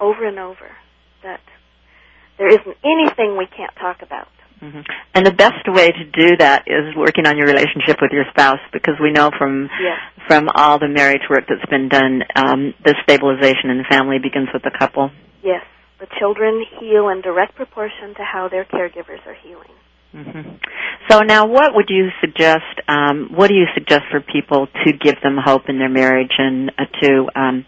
over 0.00 0.26
and 0.26 0.38
over 0.38 0.70
that 1.22 1.40
there 2.38 2.48
isn't 2.48 2.76
anything 2.82 3.36
we 3.36 3.46
can't 3.46 3.74
talk 3.78 4.02
about. 4.02 4.28
Hmm 4.62 4.80
And 5.14 5.26
the 5.26 5.32
best 5.34 5.66
way 5.66 5.90
to 5.90 6.04
do 6.04 6.36
that 6.38 6.64
is 6.66 6.94
working 6.96 7.26
on 7.26 7.36
your 7.36 7.46
relationship 7.46 7.98
with 8.00 8.12
your 8.12 8.24
spouse, 8.30 8.62
because 8.72 8.94
we 9.02 9.10
know 9.10 9.30
from 9.36 9.68
Yes. 9.82 9.98
from 10.28 10.48
all 10.54 10.78
the 10.78 10.88
marriage 10.88 11.26
work 11.28 11.44
that's 11.48 11.68
been 11.68 11.88
done, 11.88 12.22
um, 12.36 12.72
the 12.84 12.94
stabilization 13.02 13.70
in 13.70 13.78
the 13.78 13.88
family 13.90 14.18
begins 14.18 14.48
with 14.54 14.62
the 14.62 14.70
couple. 14.70 15.10
Yes, 15.42 15.64
the 15.98 16.06
children 16.18 16.64
heal 16.78 17.08
in 17.08 17.20
direct 17.20 17.56
proportion 17.56 18.14
to 18.14 18.22
how 18.22 18.48
their 18.48 18.64
caregivers 18.64 19.26
are 19.26 19.34
healing. 19.42 19.74
hmm 20.12 20.56
So 21.10 21.20
now, 21.20 21.46
what 21.46 21.74
would 21.74 21.90
you 21.90 22.10
suggest? 22.20 22.74
Um, 22.86 23.30
what 23.34 23.48
do 23.48 23.54
you 23.54 23.66
suggest 23.74 24.04
for 24.12 24.20
people 24.20 24.68
to 24.84 24.92
give 24.92 25.16
them 25.22 25.36
hope 25.36 25.68
in 25.68 25.78
their 25.78 25.88
marriage 25.88 26.34
and 26.38 26.70
uh, 26.78 26.84
to, 27.02 27.28
um, 27.34 27.66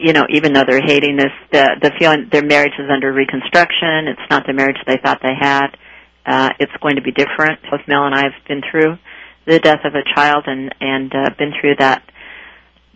you 0.00 0.12
know, 0.12 0.26
even 0.30 0.52
though 0.52 0.64
they're 0.66 0.84
hating 0.84 1.16
this, 1.16 1.32
the 1.52 1.76
the 1.80 1.92
feeling 1.98 2.28
their 2.30 2.44
marriage 2.44 2.74
is 2.78 2.90
under 2.92 3.12
reconstruction. 3.12 4.08
It's 4.08 4.30
not 4.30 4.46
the 4.46 4.52
marriage 4.52 4.76
they 4.86 4.98
thought 5.02 5.20
they 5.22 5.34
had. 5.38 5.68
Uh, 6.26 6.50
it's 6.60 6.72
going 6.82 6.96
to 6.96 7.02
be 7.02 7.12
different. 7.12 7.60
Both 7.70 7.80
Mel 7.88 8.04
and 8.04 8.14
I 8.14 8.24
have 8.24 8.36
been 8.46 8.62
through 8.70 8.98
the 9.46 9.58
death 9.58 9.80
of 9.84 9.94
a 9.94 10.04
child 10.14 10.44
and 10.46 10.74
and 10.80 11.12
uh, 11.14 11.30
been 11.38 11.52
through 11.60 11.76
that 11.78 12.02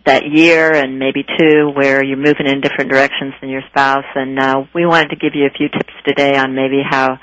that 0.05 0.23
year 0.29 0.73
and 0.73 0.99
maybe 0.99 1.23
two 1.23 1.71
where 1.73 2.03
you're 2.03 2.17
moving 2.17 2.45
in 2.45 2.61
different 2.61 2.91
directions 2.91 3.33
than 3.41 3.49
your 3.49 3.63
spouse. 3.69 4.05
And 4.15 4.37
uh, 4.37 4.63
we 4.73 4.85
wanted 4.85 5.09
to 5.09 5.15
give 5.15 5.33
you 5.33 5.45
a 5.45 5.57
few 5.57 5.69
tips 5.69 5.93
today 6.05 6.35
on 6.35 6.55
maybe 6.55 6.81
how 6.87 7.17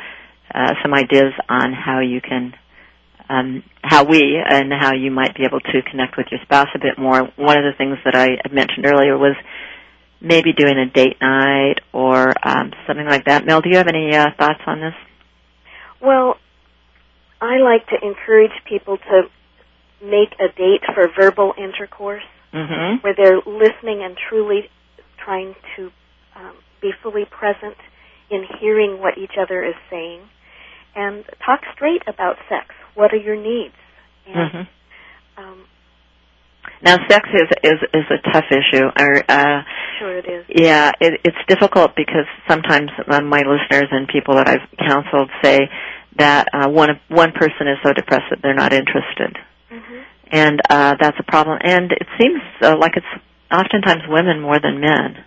uh, 0.54 0.74
some 0.82 0.94
ideas 0.94 1.32
on 1.48 1.72
how 1.72 2.00
you 2.00 2.20
can, 2.20 2.54
um, 3.30 3.62
how 3.82 4.04
we 4.04 4.36
and 4.44 4.72
how 4.72 4.92
you 4.92 5.10
might 5.10 5.34
be 5.34 5.44
able 5.44 5.60
to 5.60 5.82
connect 5.90 6.16
with 6.16 6.26
your 6.30 6.40
spouse 6.42 6.68
a 6.74 6.78
bit 6.78 6.98
more. 6.98 7.20
One 7.36 7.56
of 7.56 7.64
the 7.64 7.74
things 7.78 7.96
that 8.04 8.14
I 8.14 8.36
had 8.42 8.52
mentioned 8.52 8.84
earlier 8.84 9.16
was 9.16 9.36
maybe 10.20 10.52
doing 10.52 10.76
a 10.76 10.86
date 10.90 11.16
night 11.22 11.76
or 11.92 12.34
um, 12.46 12.72
something 12.86 13.06
like 13.06 13.24
that. 13.26 13.46
Mel, 13.46 13.60
do 13.60 13.70
you 13.70 13.76
have 13.76 13.88
any 13.88 14.14
uh, 14.14 14.26
thoughts 14.36 14.60
on 14.66 14.80
this? 14.80 14.94
Well, 16.02 16.34
I 17.40 17.58
like 17.58 17.86
to 17.88 17.96
encourage 18.06 18.52
people 18.68 18.98
to 18.98 19.22
make 20.02 20.34
a 20.40 20.48
date 20.56 20.82
for 20.94 21.08
verbal 21.16 21.54
intercourse 21.56 22.24
Mm-hmm. 22.52 23.06
where 23.06 23.14
they're 23.16 23.38
listening 23.46 24.02
and 24.02 24.16
truly 24.28 24.62
trying 25.24 25.54
to 25.76 25.90
um, 26.34 26.56
be 26.82 26.90
fully 27.00 27.24
present 27.24 27.76
in 28.28 28.44
hearing 28.60 28.98
what 28.98 29.16
each 29.16 29.38
other 29.40 29.62
is 29.62 29.76
saying 29.88 30.22
and 30.96 31.24
talk 31.46 31.60
straight 31.72 32.02
about 32.08 32.34
sex. 32.48 32.74
What 32.94 33.12
are 33.12 33.16
your 33.16 33.36
needs? 33.36 33.74
And 34.26 34.36
Mm-hmm. 34.36 35.42
um, 35.42 35.64
Now, 36.82 36.96
sex 37.08 37.28
is 37.34 37.48
is 37.64 37.78
is 37.94 38.04
a 38.10 38.32
tough 38.32 38.44
issue. 38.50 38.84
Or, 38.98 39.24
uh, 39.28 39.62
sure 39.98 40.18
it 40.18 40.26
is. 40.26 40.44
Yeah, 40.48 40.92
it, 41.00 41.20
it's 41.24 41.36
difficult 41.48 41.96
because 41.96 42.26
sometimes 42.48 42.90
uh, 43.08 43.20
my 43.22 43.42
listeners 43.42 43.88
and 43.90 44.06
people 44.08 44.36
that 44.36 44.48
I've 44.48 44.66
counseled 44.78 45.30
say 45.42 45.68
that 46.16 46.48
uh, 46.52 46.68
one 46.68 46.90
one 47.08 47.32
person 47.32 47.66
is 47.68 47.78
so 47.82 47.92
depressed 47.92 48.26
that 48.30 48.40
they're 48.42 48.54
not 48.54 48.72
interested, 48.72 49.36
hmm 49.70 50.00
and 50.32 50.60
uh, 50.70 50.94
that's 51.00 51.18
a 51.18 51.24
problem. 51.24 51.58
And 51.62 51.90
it 51.92 52.06
seems 52.20 52.40
uh, 52.62 52.76
like 52.78 52.92
it's 52.96 53.22
oftentimes 53.50 54.02
women 54.08 54.40
more 54.40 54.60
than 54.60 54.80
men. 54.80 55.24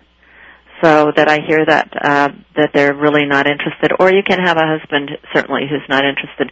So 0.82 1.12
that 1.16 1.28
I 1.28 1.38
hear 1.46 1.64
that 1.64 1.88
uh, 1.96 2.28
that 2.56 2.70
they're 2.74 2.94
really 2.94 3.26
not 3.26 3.46
interested, 3.46 3.92
or 3.98 4.12
you 4.12 4.22
can 4.26 4.38
have 4.44 4.56
a 4.56 4.66
husband 4.66 5.10
certainly 5.34 5.62
who's 5.70 5.86
not 5.88 6.04
interested. 6.04 6.50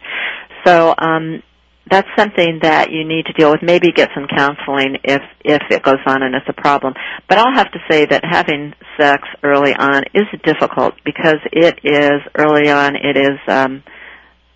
So 0.65 0.95
um, 0.97 1.43
that's 1.91 2.07
something 2.17 2.59
that 2.61 2.89
you 2.91 3.05
need 3.05 3.25
to 3.25 3.33
deal 3.33 3.51
with. 3.51 3.61
Maybe 3.61 3.91
get 3.91 4.09
some 4.15 4.27
counseling 4.27 4.97
if 5.03 5.21
if 5.43 5.61
it 5.69 5.83
goes 5.83 5.99
on 6.05 6.23
and 6.23 6.33
it's 6.35 6.47
a 6.47 6.53
problem. 6.53 6.93
But 7.27 7.37
I'll 7.37 7.53
have 7.53 7.71
to 7.73 7.79
say 7.91 8.05
that 8.05 8.23
having 8.23 8.73
sex 8.97 9.27
early 9.43 9.73
on 9.77 10.03
is 10.13 10.23
difficult 10.43 10.95
because 11.03 11.37
it 11.51 11.79
is 11.83 12.21
early 12.35 12.69
on. 12.69 12.95
It 12.95 13.17
is 13.17 13.39
um, 13.47 13.83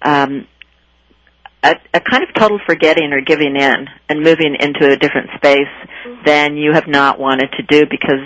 um, 0.02 0.48
a, 1.64 1.76
a 1.94 2.00
kind 2.00 2.24
of 2.24 2.34
total 2.36 2.60
forgetting 2.66 3.12
or 3.12 3.22
giving 3.22 3.56
in 3.56 3.88
and 4.10 4.22
moving 4.24 4.56
into 4.60 4.90
a 4.90 4.96
different 4.96 5.30
space 5.36 5.68
Mhm. 6.06 6.26
than 6.26 6.58
you 6.58 6.72
have 6.74 6.88
not 6.88 7.20
wanted 7.20 7.52
to 7.58 7.64
do 7.64 7.86
because 7.86 8.24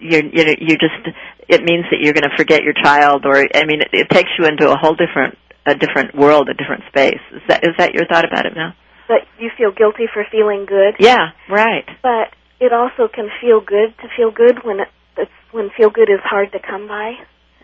you're 0.00 0.24
you 0.24 0.44
know 0.44 0.54
you 0.58 0.76
just 0.78 1.16
it 1.48 1.62
means 1.62 1.84
that 1.90 2.00
you're 2.00 2.14
going 2.14 2.28
to 2.28 2.36
forget 2.36 2.62
your 2.62 2.74
child 2.74 3.26
or 3.26 3.36
I 3.36 3.64
mean 3.66 3.82
it, 3.82 3.88
it 3.92 4.10
takes 4.10 4.30
you 4.38 4.46
into 4.46 4.70
a 4.70 4.76
whole 4.76 4.94
different 4.94 5.36
a 5.66 5.74
different 5.74 6.14
world, 6.14 6.48
a 6.48 6.54
different 6.54 6.84
space. 6.88 7.20
Is 7.32 7.42
that 7.48 7.64
is 7.64 7.74
that 7.78 7.94
your 7.94 8.06
thought 8.06 8.24
about 8.24 8.46
it 8.46 8.54
now? 8.56 8.74
But 9.08 9.26
you 9.38 9.50
feel 9.56 9.72
guilty 9.72 10.06
for 10.12 10.24
feeling 10.30 10.66
good. 10.66 10.94
Yeah, 10.98 11.30
right. 11.48 11.84
But 12.02 12.32
it 12.60 12.72
also 12.72 13.08
can 13.12 13.28
feel 13.40 13.60
good 13.60 13.94
to 14.02 14.08
feel 14.16 14.30
good 14.30 14.64
when 14.64 14.80
it, 14.80 14.88
it's, 15.16 15.30
when 15.50 15.70
feel 15.76 15.90
good 15.90 16.08
is 16.08 16.20
hard 16.22 16.52
to 16.52 16.58
come 16.60 16.86
by. 16.86 17.14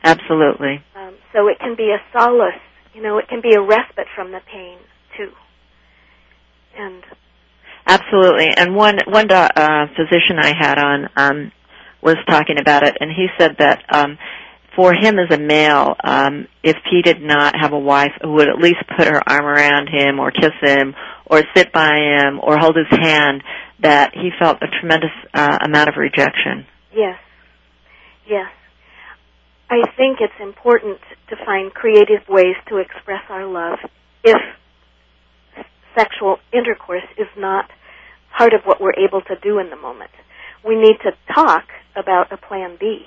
Absolutely. 0.02 0.82
Um, 0.94 1.14
so 1.32 1.48
it 1.48 1.58
can 1.58 1.76
be 1.76 1.94
a 1.94 2.00
solace. 2.12 2.60
You 2.94 3.02
know, 3.02 3.18
it 3.18 3.28
can 3.28 3.40
be 3.40 3.54
a 3.54 3.60
respite 3.60 4.06
from 4.14 4.32
the 4.32 4.40
pain 4.52 4.78
too. 5.16 5.30
And 6.76 7.02
Absolutely. 7.86 8.48
And 8.56 8.74
one 8.74 8.98
one 9.06 9.28
do- 9.28 9.34
uh, 9.34 9.86
physician 9.96 10.38
I 10.40 10.52
had 10.58 10.78
on 10.78 11.08
um, 11.16 11.52
was 12.06 12.16
talking 12.28 12.58
about 12.60 12.84
it, 12.84 12.96
and 13.00 13.10
he 13.10 13.26
said 13.36 13.56
that 13.58 13.82
um, 13.92 14.16
for 14.76 14.94
him 14.94 15.18
as 15.18 15.36
a 15.36 15.40
male, 15.40 15.96
um, 16.04 16.46
if 16.62 16.76
he 16.88 17.02
did 17.02 17.20
not 17.20 17.54
have 17.60 17.72
a 17.72 17.78
wife 17.78 18.12
who 18.22 18.34
would 18.34 18.48
at 18.48 18.58
least 18.58 18.78
put 18.96 19.08
her 19.08 19.20
arm 19.28 19.44
around 19.44 19.88
him, 19.88 20.20
or 20.20 20.30
kiss 20.30 20.54
him, 20.62 20.94
or 21.26 21.42
sit 21.56 21.72
by 21.72 21.90
him, 21.96 22.38
or 22.40 22.58
hold 22.58 22.76
his 22.76 22.86
hand, 22.90 23.42
that 23.80 24.12
he 24.14 24.30
felt 24.38 24.58
a 24.62 24.68
tremendous 24.80 25.10
uh, 25.34 25.58
amount 25.64 25.88
of 25.88 25.96
rejection. 25.96 26.64
yes, 26.94 27.18
yes, 28.26 28.50
I 29.68 29.82
think 29.96 30.18
it's 30.20 30.40
important 30.40 30.98
to 31.30 31.36
find 31.44 31.74
creative 31.74 32.22
ways 32.28 32.54
to 32.68 32.78
express 32.78 33.22
our 33.28 33.46
love 33.46 33.78
if 34.22 34.38
sexual 35.98 36.38
intercourse 36.52 37.08
is 37.18 37.26
not 37.36 37.68
part 38.38 38.52
of 38.52 38.60
what 38.64 38.80
we're 38.80 38.94
able 38.94 39.22
to 39.22 39.34
do 39.42 39.58
in 39.58 39.70
the 39.70 39.76
moment. 39.76 40.10
We 40.64 40.76
need 40.76 40.98
to 41.02 41.12
talk 41.34 41.64
about 41.96 42.32
a 42.32 42.36
plan 42.36 42.76
B. 42.78 43.04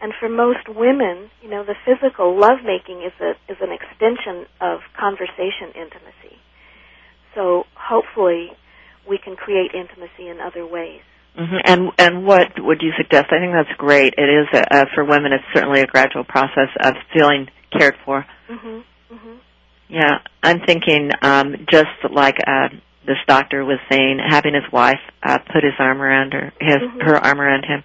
And 0.00 0.12
for 0.18 0.28
most 0.28 0.68
women, 0.68 1.30
you 1.42 1.50
know, 1.50 1.64
the 1.64 1.74
physical 1.84 2.38
lovemaking 2.38 3.02
is 3.02 3.12
a 3.20 3.30
is 3.50 3.58
an 3.60 3.72
extension 3.72 4.46
of 4.60 4.80
conversation 4.98 5.74
intimacy. 5.74 6.38
So 7.34 7.64
hopefully 7.74 8.50
we 9.08 9.18
can 9.18 9.36
create 9.36 9.72
intimacy 9.74 10.28
in 10.28 10.40
other 10.40 10.66
ways. 10.66 11.00
hmm 11.36 11.56
And 11.64 11.90
and 11.98 12.24
what 12.26 12.48
would 12.58 12.80
you 12.82 12.92
suggest? 12.96 13.26
I 13.32 13.38
think 13.40 13.52
that's 13.52 13.76
great. 13.78 14.14
It 14.16 14.28
is 14.40 14.46
a, 14.52 14.62
uh, 14.74 14.84
for 14.94 15.04
women. 15.04 15.32
It's 15.32 15.44
certainly 15.54 15.80
a 15.80 15.86
gradual 15.86 16.24
process 16.24 16.70
of 16.80 16.94
feeling 17.12 17.48
cared 17.76 17.96
for. 18.04 18.24
Mhm. 18.48 18.82
Mhm. 19.12 19.36
Yeah, 19.88 20.18
I'm 20.42 20.60
thinking 20.66 21.10
um, 21.22 21.66
just 21.70 21.96
like 22.10 22.36
uh, 22.46 22.68
this 23.06 23.18
doctor 23.26 23.64
was 23.64 23.78
saying 23.90 24.18
having 24.26 24.54
his 24.54 24.70
wife 24.72 25.00
uh, 25.22 25.38
put 25.52 25.64
his 25.64 25.74
arm 25.78 26.00
around 26.02 26.32
her, 26.34 26.52
his 26.60 26.76
Mhm. 26.82 27.02
her 27.02 27.16
arm 27.16 27.40
around 27.40 27.64
him, 27.64 27.82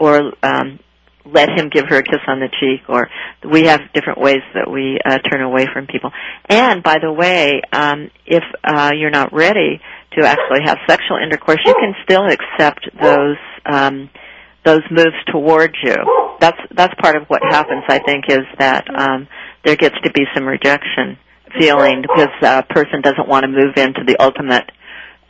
or 0.00 0.32
um, 0.42 0.80
let 1.24 1.48
him 1.50 1.68
give 1.68 1.86
her 1.88 1.98
a 1.98 2.02
kiss 2.02 2.20
on 2.26 2.40
the 2.40 2.48
cheek, 2.48 2.88
or 2.88 3.08
we 3.48 3.64
have 3.64 3.80
different 3.94 4.20
ways 4.20 4.40
that 4.54 4.70
we 4.70 4.98
uh, 5.04 5.18
turn 5.18 5.42
away 5.42 5.66
from 5.72 5.86
people. 5.86 6.10
And 6.48 6.82
by 6.82 6.96
the 7.00 7.12
way, 7.12 7.60
um, 7.72 8.10
if 8.26 8.42
uh, 8.64 8.92
you're 8.96 9.10
not 9.10 9.32
ready 9.32 9.80
to 10.18 10.26
actually 10.26 10.60
have 10.64 10.78
sexual 10.88 11.18
intercourse, 11.22 11.58
you 11.64 11.74
can 11.74 11.94
still 12.04 12.26
accept 12.26 12.88
those 13.00 13.36
um, 13.66 14.10
those 14.64 14.80
moves 14.90 15.16
towards 15.30 15.74
you. 15.82 15.96
That's 16.40 16.58
that's 16.74 16.94
part 17.00 17.16
of 17.16 17.24
what 17.28 17.42
happens. 17.42 17.84
I 17.88 17.98
think 17.98 18.24
is 18.28 18.46
that 18.58 18.86
um, 18.88 19.28
there 19.64 19.76
gets 19.76 19.96
to 20.02 20.10
be 20.10 20.24
some 20.34 20.46
rejection 20.46 21.18
feeling 21.58 22.02
because 22.02 22.30
a 22.42 22.62
person 22.62 23.00
doesn't 23.02 23.28
want 23.28 23.44
to 23.44 23.48
move 23.48 23.76
into 23.76 24.04
the 24.06 24.16
ultimate 24.20 24.70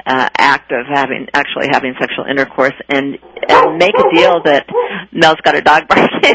uh, 0.06 0.28
act 0.36 0.72
of 0.72 0.86
having 0.92 1.26
actually 1.34 1.68
having 1.70 1.94
sexual 2.00 2.24
intercourse 2.24 2.74
and 2.88 3.18
and 3.48 3.78
make 3.78 3.94
a 3.98 4.14
deal 4.14 4.42
that 4.44 4.66
Mel's 5.12 5.40
got 5.42 5.54
a 5.56 5.60
dog 5.62 5.88
barking. 5.88 6.34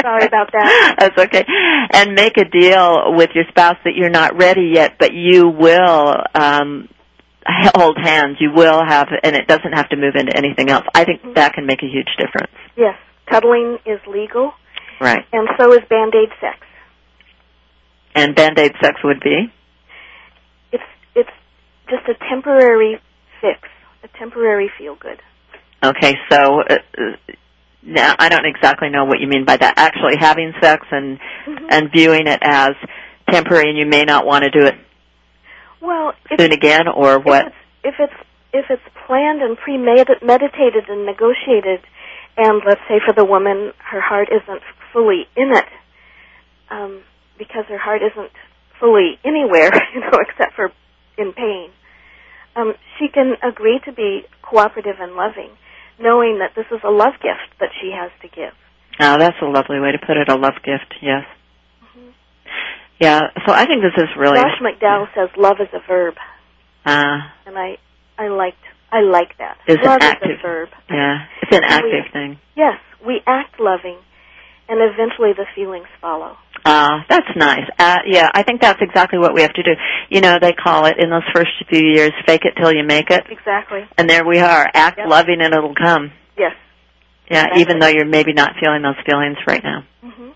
Sorry 0.00 0.24
about 0.26 0.50
that. 0.52 0.96
That's 1.00 1.18
okay. 1.18 1.44
And 1.92 2.14
make 2.14 2.36
a 2.36 2.44
deal 2.48 3.14
with 3.14 3.30
your 3.34 3.44
spouse 3.48 3.76
that 3.84 3.94
you're 3.96 4.10
not 4.10 4.36
ready 4.36 4.70
yet, 4.74 4.98
but 4.98 5.12
you 5.12 5.48
will 5.48 6.14
um 6.34 6.88
hold 7.46 7.96
hands. 8.02 8.36
You 8.40 8.50
will 8.54 8.82
have, 8.86 9.08
and 9.22 9.36
it 9.36 9.46
doesn't 9.46 9.72
have 9.72 9.88
to 9.90 9.96
move 9.96 10.14
into 10.16 10.36
anything 10.36 10.68
else. 10.70 10.84
I 10.94 11.04
think 11.04 11.34
that 11.36 11.52
can 11.54 11.66
make 11.66 11.82
a 11.82 11.86
huge 11.86 12.08
difference. 12.18 12.52
Yes, 12.76 12.96
cuddling 13.30 13.78
is 13.86 14.00
legal, 14.08 14.52
Right. 15.00 15.24
and 15.32 15.48
so 15.58 15.72
is 15.72 15.80
band-aid 15.88 16.30
sex. 16.40 16.58
And 18.14 18.34
band-aid 18.34 18.72
sex 18.82 18.96
would 19.04 19.20
be? 19.20 19.52
It's 20.72 20.82
it's 21.14 21.30
just 21.88 22.08
a 22.08 22.14
temporary 22.28 22.98
fix, 23.40 23.68
a 24.02 24.08
temporary 24.18 24.70
feel-good. 24.78 25.20
Okay, 25.82 26.14
so 26.30 26.62
uh, 26.62 26.74
uh, 26.98 27.02
now 27.82 28.14
I 28.18 28.28
don't 28.28 28.46
exactly 28.46 28.88
know 28.88 29.04
what 29.04 29.20
you 29.20 29.26
mean 29.28 29.44
by 29.44 29.56
that. 29.56 29.74
Actually 29.76 30.16
having 30.18 30.52
sex 30.60 30.86
and 30.90 31.18
Mhm. 31.46 31.66
and 31.70 31.90
viewing 31.92 32.26
it 32.26 32.40
as 32.42 32.70
temporary 33.30 33.68
and 33.70 33.78
you 33.78 33.86
may 33.86 34.04
not 34.04 34.24
want 34.26 34.44
to 34.44 34.50
do 34.50 34.66
it 34.66 34.74
Well, 35.80 36.14
if, 36.30 36.40
soon 36.40 36.52
again 36.52 36.88
or 36.88 37.18
what? 37.18 37.46
if 37.46 37.94
it's 38.00 38.00
if 38.00 38.10
it's 38.10 38.20
if 38.52 38.70
it's 38.70 38.96
planned 39.06 39.42
and 39.42 39.56
premeditated 39.58 40.88
and 40.88 41.04
negotiated, 41.06 41.80
and 42.36 42.62
let's 42.66 42.80
say 42.88 43.00
for 43.04 43.12
the 43.12 43.24
woman 43.24 43.72
her 43.78 44.00
heart 44.00 44.28
isn't 44.32 44.62
fully 44.92 45.28
in 45.36 45.52
it, 45.54 45.66
um, 46.70 47.02
because 47.38 47.66
her 47.66 47.78
heart 47.78 48.02
isn't 48.02 48.30
fully 48.80 49.18
anywhere, 49.24 49.70
you 49.94 50.00
know, 50.00 50.18
except 50.20 50.54
for 50.54 50.72
in 51.18 51.32
pain, 51.32 51.70
um, 52.56 52.74
she 52.98 53.08
can 53.08 53.34
agree 53.42 53.78
to 53.84 53.92
be 53.92 54.22
cooperative 54.42 54.96
and 55.00 55.14
loving, 55.14 55.50
knowing 56.00 56.38
that 56.38 56.52
this 56.56 56.66
is 56.70 56.80
a 56.84 56.90
love 56.90 57.14
gift 57.22 57.52
that 57.60 57.70
she 57.80 57.92
has 57.94 58.10
to 58.22 58.28
give. 58.28 58.52
Oh, 59.00 59.18
that's 59.18 59.36
a 59.42 59.46
lovely 59.46 59.78
way 59.80 59.92
to 59.92 59.98
put 59.98 60.16
it, 60.16 60.28
a 60.28 60.36
love 60.36 60.54
gift, 60.64 60.94
yes. 61.02 61.24
Mhm. 61.84 62.12
Yeah, 62.98 63.20
so 63.46 63.52
I 63.52 63.66
think 63.66 63.82
this 63.82 63.96
is 64.02 64.08
really 64.16 64.40
Josh 64.40 64.58
McDowell 64.60 65.08
says 65.14 65.28
love 65.36 65.60
is 65.60 65.68
a 65.74 65.80
verb, 65.86 66.14
uh 66.86 67.20
and 67.46 67.58
I 67.58 67.76
I 68.18 68.28
liked 68.28 68.62
I 68.90 69.00
like 69.00 69.36
that. 69.38 69.58
It's 69.66 69.84
an 69.84 69.98
active- 70.00 70.30
is 70.30 70.38
a 70.38 70.42
verb. 70.42 70.68
yeah, 70.90 71.26
it's 71.42 71.56
an 71.56 71.64
And 71.64 71.84
we- 71.84 71.92
active 71.92 72.12
thing. 72.12 72.38
Yes, 72.54 72.78
we 73.04 73.20
act 73.26 73.60
loving, 73.60 73.98
and 74.68 74.80
eventually 74.80 75.32
the 75.34 75.44
feelings 75.54 75.88
follow. 76.00 76.38
Uh, 76.66 76.98
that's 77.08 77.28
nice. 77.36 77.62
Uh, 77.78 77.98
yeah, 78.06 78.28
I 78.34 78.42
think 78.42 78.60
that's 78.60 78.80
exactly 78.82 79.20
what 79.20 79.32
we 79.32 79.42
have 79.42 79.52
to 79.52 79.62
do. 79.62 79.70
You 80.10 80.20
know, 80.20 80.38
they 80.40 80.52
call 80.52 80.86
it 80.86 80.96
in 80.98 81.10
those 81.10 81.22
first 81.32 81.50
few 81.70 81.80
years, 81.80 82.10
fake 82.26 82.42
it 82.44 82.54
till 82.60 82.72
you 82.72 82.82
make 82.82 83.08
it. 83.10 83.22
Exactly. 83.30 83.84
And 83.96 84.10
there 84.10 84.26
we 84.26 84.40
are. 84.40 84.68
Act 84.74 84.98
Yep. 84.98 85.06
loving 85.08 85.40
and 85.40 85.54
it'll 85.54 85.76
come. 85.76 86.10
Yes. 86.36 86.54
Yeah, 87.30 87.42
Exactly. 87.42 87.62
even 87.62 87.78
though 87.78 87.86
you're 87.86 88.04
maybe 88.04 88.32
not 88.32 88.54
feeling 88.60 88.82
those 88.82 88.98
feelings 89.08 89.36
right 89.46 89.62
now. 89.62 89.84
hmm 90.02 90.30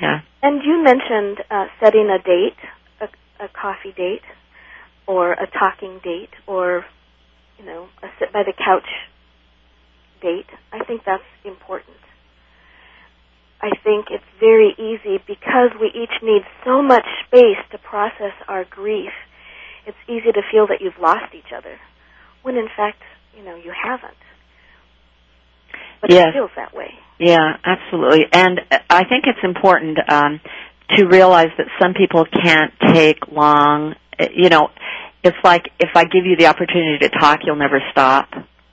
Yeah. 0.00 0.20
And 0.42 0.62
you 0.64 0.82
mentioned 0.82 1.44
uh, 1.50 1.66
setting 1.80 2.08
a 2.08 2.18
date, 2.18 2.56
a, 3.02 3.44
a 3.44 3.48
coffee 3.48 3.92
date, 3.92 4.22
or 5.06 5.32
a 5.32 5.46
talking 5.46 6.00
date, 6.02 6.30
or 6.46 6.86
you 7.58 7.66
know, 7.66 7.88
a 8.02 8.08
sit 8.18 8.32
by 8.32 8.42
the 8.42 8.54
couch 8.54 8.88
date. 10.22 10.46
I 10.72 10.82
think 10.84 11.02
that's 11.04 11.22
important. 11.44 11.96
I 13.64 13.70
think 13.82 14.06
it's 14.10 14.24
very 14.38 14.74
easy 14.76 15.16
because 15.26 15.70
we 15.80 15.88
each 15.88 16.12
need 16.22 16.42
so 16.66 16.82
much 16.82 17.06
space 17.26 17.56
to 17.72 17.78
process 17.78 18.34
our 18.46 18.64
grief. 18.68 19.12
It's 19.86 19.96
easy 20.06 20.32
to 20.32 20.42
feel 20.52 20.66
that 20.66 20.82
you've 20.82 20.98
lost 21.00 21.34
each 21.34 21.50
other, 21.56 21.78
when 22.42 22.56
in 22.56 22.68
fact, 22.76 23.00
you 23.34 23.42
know, 23.42 23.56
you 23.56 23.72
haven't. 23.72 24.20
But 26.02 26.10
Yes. 26.12 26.26
it 26.28 26.32
feels 26.34 26.50
that 26.56 26.74
way. 26.74 26.92
Yeah, 27.18 27.56
absolutely. 27.64 28.26
And 28.32 28.60
I 28.90 29.04
think 29.04 29.24
it's 29.26 29.42
important 29.42 29.98
um, 30.12 30.40
to 30.96 31.06
realize 31.06 31.48
that 31.56 31.68
some 31.80 31.94
people 31.94 32.26
can't 32.26 32.72
take 32.92 33.28
long. 33.32 33.94
You 34.34 34.50
know, 34.50 34.68
it's 35.22 35.38
like 35.42 35.70
if 35.80 35.90
I 35.94 36.04
give 36.04 36.26
you 36.26 36.36
the 36.36 36.48
opportunity 36.48 36.98
to 36.98 37.08
talk, 37.18 37.40
you'll 37.46 37.56
never 37.56 37.80
stop. 37.92 38.28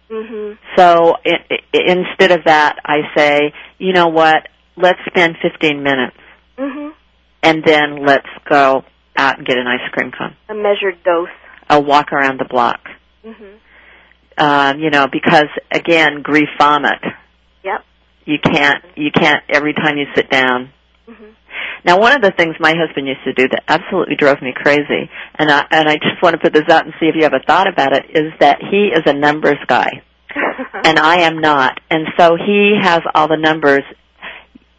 Mhm. 0.09 0.57
So 0.75 1.15
i 1.25 1.31
i 1.49 1.57
instead 1.73 2.31
of 2.37 2.43
that, 2.43 2.79
I 2.85 2.97
say, 3.15 3.53
you 3.77 3.93
know 3.93 4.09
what? 4.09 4.49
Let's 4.81 4.99
spend 5.05 5.35
15 5.41 5.83
minutes, 5.83 6.17
Mhm. 6.57 6.93
and 7.43 7.63
then 7.63 8.03
let's 8.05 8.27
go 8.49 8.83
out 9.17 9.37
and 9.37 9.45
get 9.45 9.57
an 9.57 9.67
ice 9.67 9.87
cream 9.91 10.11
cone. 10.11 10.35
A 10.49 10.53
measured 10.53 11.03
dose. 11.03 11.29
A 11.69 11.79
walk 11.79 12.11
around 12.11 12.39
the 12.39 12.45
block. 12.45 12.79
Mhm. 13.25 13.59
Um, 14.37 14.79
you 14.79 14.89
know, 14.89 15.07
because 15.07 15.47
again, 15.71 16.21
grief 16.21 16.49
vomit. 16.59 16.99
Yep. 17.63 17.83
You 18.25 18.39
can't. 18.39 18.83
You 18.95 19.11
can't 19.11 19.43
every 19.49 19.73
time 19.73 19.97
you 19.97 20.07
sit 20.15 20.29
down. 20.29 20.71
Mhm. 21.09 21.33
Now, 21.85 21.97
one 21.99 22.13
of 22.13 22.21
the 22.21 22.31
things 22.31 22.55
my 22.59 22.73
husband 22.75 23.07
used 23.07 23.23
to 23.23 23.33
do 23.33 23.47
that 23.49 23.63
absolutely 23.67 24.15
drove 24.15 24.41
me 24.41 24.53
crazy, 24.53 25.09
and 25.35 25.51
I 25.51 25.65
and 25.71 25.87
I 25.89 25.95
just 25.95 26.21
want 26.21 26.33
to 26.33 26.39
put 26.39 26.53
this 26.53 26.69
out 26.69 26.85
and 26.85 26.93
see 26.99 27.07
if 27.07 27.15
you 27.15 27.23
have 27.23 27.33
a 27.33 27.39
thought 27.39 27.67
about 27.67 27.93
it, 27.93 28.05
is 28.09 28.33
that 28.39 28.61
he 28.63 28.87
is 28.87 29.03
a 29.05 29.13
numbers 29.13 29.59
guy, 29.67 30.01
and 30.85 30.97
I 30.99 31.21
am 31.21 31.37
not, 31.39 31.79
and 31.89 32.07
so 32.17 32.35
he 32.35 32.77
has 32.81 33.01
all 33.15 33.27
the 33.27 33.37
numbers. 33.37 33.83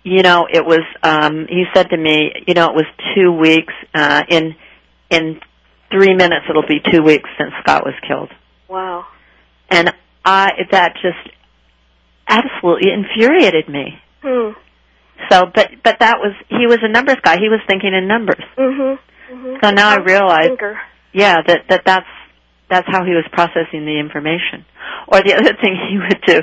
You 0.05 0.23
know, 0.23 0.47
it 0.53 0.65
was. 0.65 0.83
um 1.03 1.47
He 1.49 1.65
said 1.75 1.91
to 1.91 1.97
me, 1.97 2.33
you 2.47 2.55
know, 2.55 2.67
it 2.71 2.75
was 2.75 2.87
two 3.15 3.31
weeks. 3.33 3.73
Uh, 3.95 4.23
in 4.29 4.55
in 5.11 5.41
three 5.91 6.15
minutes, 6.15 6.47
it'll 6.49 6.67
be 6.67 6.81
two 6.91 7.03
weeks 7.03 7.29
since 7.39 7.53
Scott 7.63 7.85
was 7.85 7.95
killed, 8.09 8.31
wow. 8.69 9.05
and 9.69 9.93
I 10.25 10.49
that 10.71 10.95
just 10.95 11.37
absolutely 12.29 12.91
infuriated 12.93 13.69
me. 13.69 14.01
Hmm. 14.23 14.53
So, 15.31 15.47
but 15.55 15.71
but 15.85 15.99
that 16.01 16.19
was 16.19 16.35
he 16.49 16.67
was 16.67 16.79
a 16.83 16.89
numbers 16.89 17.17
guy. 17.23 17.37
He 17.39 17.49
was 17.49 17.61
thinking 17.69 17.93
in 17.95 18.09
numbers. 18.09 18.43
Mhm. 18.57 18.99
Mhm. 19.31 19.59
So 19.63 19.71
now 19.71 19.91
I 19.91 19.97
realize-. 19.99 20.51
Yeah, 21.13 21.43
that 21.47 21.69
that 21.69 21.83
that's 21.85 22.07
that's 22.73 22.89
how 22.89 23.05
he 23.05 23.13
was 23.13 23.25
processing 23.33 23.85
the 23.85 24.01
information. 24.01 24.65
Or 25.09 25.21
the 25.23 25.35
other 25.39 25.53
thing 25.61 25.77
he 25.77 25.99
would 25.99 26.23
do 26.27 26.41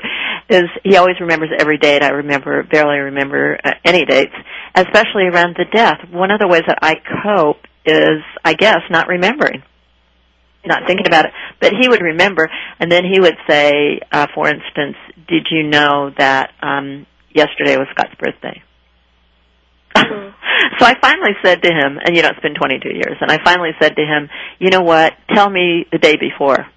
is 0.50 0.70
he 0.84 0.96
always 0.96 1.20
remembers 1.20 1.50
every 1.58 1.78
date. 1.80 2.04
I 2.04 2.10
remember 2.10 2.62
barely 2.64 3.00
remember 3.00 3.58
uh, 3.64 3.72
any 3.84 4.06
dates, 4.06 4.36
especially 4.76 5.26
around 5.26 5.56
the 5.58 5.66
death. 5.74 5.98
One 6.12 6.30
of 6.32 6.40
the 6.40 6.48
ways 6.48 6.64
that 6.68 6.78
I 6.82 6.96
cope 7.26 7.66
is, 7.86 8.22
I 8.46 8.54
guess, 8.54 8.82
not 8.92 9.08
remembering, 9.08 9.64
not 10.66 10.84
thinking 10.86 11.08
about 11.08 11.26
it. 11.26 11.32
But 11.60 11.74
he 11.80 11.90
would 11.90 12.02
remember, 12.02 12.50
and 12.80 12.92
then 12.92 13.04
he 13.06 13.20
would 13.20 13.38
say, 13.50 14.00
uh, 14.12 14.28
for 14.36 14.48
instance, 14.48 14.98
"Did 15.28 15.48
you 15.50 15.64
know 15.64 16.12
that 16.18 16.52
um, 16.62 17.08
yesterday 17.34 17.78
was 17.78 17.88
Scott's 17.92 18.16
birthday?" 18.20 18.62
Mhm. 19.96 20.29
So 20.78 20.86
I 20.86 20.94
finally 21.02 21.34
said 21.44 21.62
to 21.64 21.70
him, 21.70 22.00
and 22.04 22.16
you 22.16 22.22
know, 22.22 22.30
it's 22.30 22.40
been 22.42 22.56
22 22.56 22.90
years, 22.90 23.18
and 23.22 23.32
I 23.32 23.40
finally 23.44 23.72
said 23.82 23.96
to 23.96 24.02
him, 24.02 24.30
you 24.60 24.70
know 24.70 24.82
what? 24.82 25.14
Tell 25.34 25.50
me 25.50 25.86
the 25.92 25.98
day 25.98 26.16
before. 26.18 26.68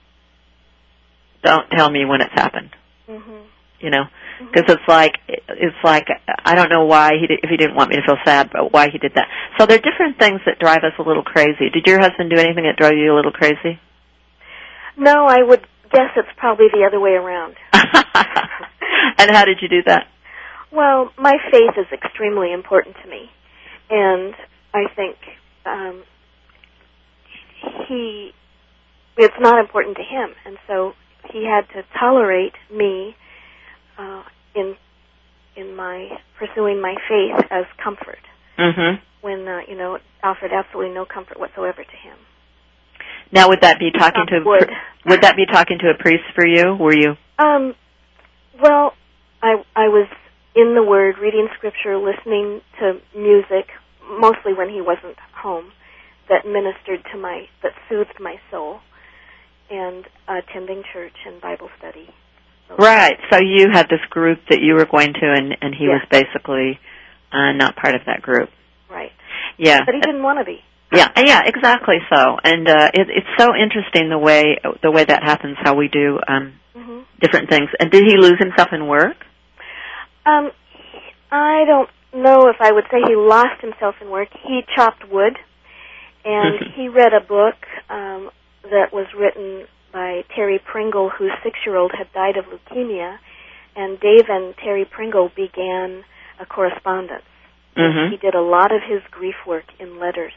Don't 1.43 1.69
tell 1.71 1.91
me 1.91 2.05
when 2.05 2.21
it's 2.21 2.33
happened. 2.35 2.71
Mhm. 3.09 3.43
You 3.81 3.91
know, 3.91 4.05
because 4.39 4.73
it's 4.73 4.89
like 4.89 5.19
it's 5.27 5.77
like 5.83 6.07
I 6.45 6.55
don't 6.55 6.71
know 6.71 6.85
why 6.85 7.19
he 7.21 7.27
did, 7.27 7.41
if 7.43 7.51
he 7.51 7.57
didn't 7.57 7.75
want 7.75 7.91
me 7.91 7.97
to 7.97 8.03
feel 8.03 8.19
sad, 8.25 8.51
but 8.53 8.73
why 8.73 8.89
he 8.91 8.99
did 8.99 9.15
that. 9.15 9.27
So 9.59 9.67
there 9.67 9.77
are 9.77 9.81
different 9.81 10.19
things 10.21 10.41
that 10.47 10.61
drive 10.61 10.85
us 10.85 10.93
a 10.99 11.03
little 11.03 11.25
crazy. 11.25 11.69
Did 11.71 11.87
your 11.87 11.99
husband 11.99 12.31
do 12.31 12.37
anything 12.39 12.65
that 12.65 12.77
drove 12.77 12.97
you 12.97 13.13
a 13.13 13.17
little 13.17 13.33
crazy? 13.33 13.81
No, 14.97 15.27
I 15.27 15.43
would 15.43 15.67
guess 15.91 16.11
it's 16.17 16.29
probably 16.37 16.67
the 16.73 16.85
other 16.87 17.01
way 17.01 17.13
around. 17.13 17.57
and 17.73 19.31
how 19.31 19.45
did 19.45 19.59
you 19.61 19.69
do 19.69 19.83
that? 19.87 20.07
Well, 20.71 21.13
my 21.19 21.37
faith 21.51 21.77
is 21.77 21.87
extremely 21.93 22.53
important 22.53 22.97
to 23.03 23.09
me, 23.09 23.31
and 23.93 24.35
I 24.75 24.85
think 24.97 25.17
um, 25.67 26.03
he 27.87 28.33
it's 29.19 29.35
not 29.39 29.61
important 29.61 29.97
to 29.99 30.03
him, 30.03 30.31
and 30.47 30.57
so 30.67 30.95
he 31.31 31.45
had 31.47 31.69
to 31.75 31.85
tolerate 31.99 32.55
me 32.75 33.15
uh, 33.99 34.23
in 34.55 34.75
in 35.57 35.77
my 35.77 36.09
pursuing 36.39 36.81
my 36.81 36.95
faith 37.09 37.47
as 37.51 37.67
comfort 37.83 38.19
Mhm. 38.59 39.01
when 39.21 39.47
uh, 39.47 39.61
you 39.69 39.77
know 39.77 39.97
it 39.97 40.03
offered 40.23 40.53
absolutely 40.53 40.95
no 40.95 41.05
comfort 41.05 41.39
whatsoever 41.39 41.85
to 41.85 41.97
him. 41.97 42.17
Now, 43.31 43.49
would 43.49 43.61
that 43.61 43.79
be 43.79 43.91
talking 43.91 44.27
to 44.29 44.41
wood. 44.45 44.71
would 45.07 45.21
that 45.23 45.37
be 45.37 45.47
talking 45.47 45.79
to 45.79 45.91
a 45.91 45.95
priest 45.95 46.25
for 46.35 46.47
you? 46.47 46.75
Were 46.75 46.95
you? 46.97 47.17
Um, 47.39 47.75
well, 48.59 48.95
I 49.43 49.63
I 49.77 49.89
was 49.89 50.09
in 50.55 50.75
the 50.75 50.83
Word, 50.83 51.17
reading 51.19 51.49
Scripture, 51.57 51.97
listening 51.97 52.61
to 52.79 53.01
music, 53.17 53.69
mostly 54.09 54.55
when 54.55 54.69
he 54.69 54.81
wasn't 54.81 55.17
home, 55.35 55.73
that 56.29 56.47
ministered 56.47 57.05
to 57.13 57.19
my 57.19 57.47
that 57.63 57.73
soothed 57.89 58.19
my 58.21 58.37
soul, 58.51 58.81
and 59.71 60.05
attending 60.29 60.83
church 60.93 61.17
and 61.27 61.41
Bible 61.41 61.71
study. 61.79 62.09
Right. 62.79 63.19
So 63.31 63.39
you 63.41 63.67
had 63.71 63.89
this 63.89 64.01
group 64.09 64.39
that 64.49 64.61
you 64.61 64.75
were 64.75 64.87
going 64.87 65.13
to, 65.13 65.27
and 65.33 65.57
and 65.61 65.75
he 65.75 65.85
Yeah. 65.87 65.99
was 65.99 66.03
basically 66.11 66.79
uh, 67.33 67.53
not 67.53 67.77
part 67.77 67.95
of 67.95 68.03
that 68.07 68.23
group. 68.23 68.51
Right. 68.91 69.13
Yeah. 69.59 69.81
But 69.85 69.95
he 69.95 70.01
didn't 70.01 70.23
want 70.23 70.39
to 70.39 70.45
be. 70.45 70.61
Yeah, 70.95 71.09
yeah, 71.17 71.41
exactly 71.47 71.97
so. 72.13 72.37
And 72.45 72.69
uh 72.69 72.91
it, 72.93 73.09
it's 73.09 73.27
so 73.39 73.55
interesting 73.57 74.11
the 74.11 74.19
way 74.19 74.59
the 74.83 74.91
way 74.91 75.05
that 75.05 75.23
happens, 75.23 75.57
how 75.59 75.75
we 75.75 75.89
do 75.89 76.19
um 76.29 76.53
hmm 76.77 77.01
different 77.21 77.49
things. 77.49 77.69
And 77.81 77.91
did 77.91 78.05
he 78.05 78.17
lose 78.17 78.39
himself 78.39 78.69
in 78.73 78.87
work? 78.87 79.17
Um, 80.27 80.51
I 81.31 81.65
don't 81.67 81.89
know 82.15 82.49
if 82.49 82.57
I 82.61 82.73
would 82.73 82.85
say 82.91 82.99
he 83.07 83.17
lost 83.17 83.61
himself 83.61 83.97
in 84.01 84.11
work. 84.11 84.29
He 84.47 84.61
chopped 84.75 85.05
wood, 85.11 85.37
and 86.25 86.59
he 86.77 86.89
read 86.89 87.13
a 87.15 87.21
book 87.21 87.57
um, 87.89 88.31
that 88.65 88.93
was 88.93 89.07
written 89.19 89.67
by 89.93 90.25
Terry 90.35 90.59
Pringle, 90.59 91.11
whose 91.11 91.33
six-year-old 91.43 91.93
had 91.97 92.13
died 92.13 92.37
of 92.37 92.47
leukemia, 92.47 93.19
and 93.77 94.01
Dave 94.01 94.27
and 94.29 94.55
Terry 94.57 94.85
Pringle 94.85 95.31
began 95.35 96.05
a 96.41 96.47
correspondence. 96.47 97.25
Mhm. 97.77 98.11
He 98.11 98.17
did 98.17 98.35
a 98.35 98.41
lot 98.41 98.73
of 98.73 98.83
his 98.83 99.01
grief 99.11 99.37
work 99.47 99.65
in 99.79 99.99
letters 99.99 100.33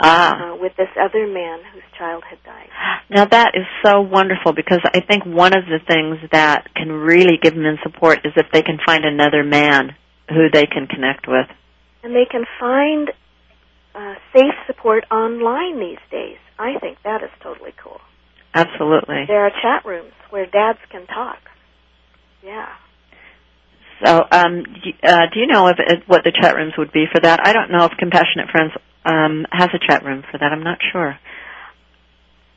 Ah. 0.00 0.52
uh, 0.52 0.56
with 0.56 0.74
this 0.76 0.88
other 0.98 1.26
man 1.26 1.60
whose 1.72 1.82
child 1.98 2.24
had 2.24 2.42
died. 2.44 2.68
Now 3.10 3.24
that 3.26 3.52
is 3.54 3.66
so 3.84 4.00
wonderful 4.00 4.52
because 4.52 4.80
I 4.94 5.00
think 5.00 5.24
one 5.24 5.56
of 5.56 5.66
the 5.66 5.80
things 5.80 6.18
that 6.30 6.72
can 6.74 6.92
really 6.92 7.36
give 7.40 7.56
men 7.56 7.78
support 7.82 8.20
is 8.24 8.32
if 8.36 8.46
they 8.52 8.62
can 8.62 8.78
find 8.86 9.04
another 9.04 9.42
man 9.44 9.96
who 10.28 10.48
they 10.52 10.66
can 10.66 10.86
connect 10.86 11.26
with. 11.26 11.46
And 12.02 12.14
they 12.14 12.26
can 12.30 12.44
find 12.60 13.10
uh, 13.94 14.14
safe 14.32 14.54
support 14.66 15.04
online 15.10 15.80
these 15.80 15.98
days. 16.10 16.38
I 16.58 16.78
think 16.78 16.98
that 17.04 17.22
is 17.22 17.30
totally 17.42 17.72
cool. 17.82 18.00
Absolutely. 18.54 19.24
There 19.26 19.44
are 19.44 19.50
chat 19.50 19.84
rooms 19.84 20.12
where 20.30 20.46
dads 20.46 20.78
can 20.90 21.06
talk. 21.06 21.38
Yeah. 22.42 22.68
So, 24.04 24.24
um, 24.30 24.62
do, 24.62 24.90
uh, 25.02 25.26
do 25.32 25.40
you 25.40 25.46
know 25.46 25.68
if, 25.68 25.76
if 25.78 26.08
what 26.08 26.24
the 26.24 26.32
chat 26.32 26.54
rooms 26.54 26.74
would 26.78 26.92
be 26.92 27.06
for 27.12 27.20
that? 27.20 27.40
I 27.44 27.52
don't 27.52 27.70
know 27.70 27.84
if 27.84 27.92
Compassionate 27.98 28.48
Friends 28.50 28.72
um, 29.04 29.46
has 29.50 29.70
a 29.74 29.78
chat 29.78 30.04
room 30.04 30.22
for 30.30 30.38
that. 30.38 30.52
I'm 30.52 30.62
not 30.62 30.78
sure. 30.92 31.18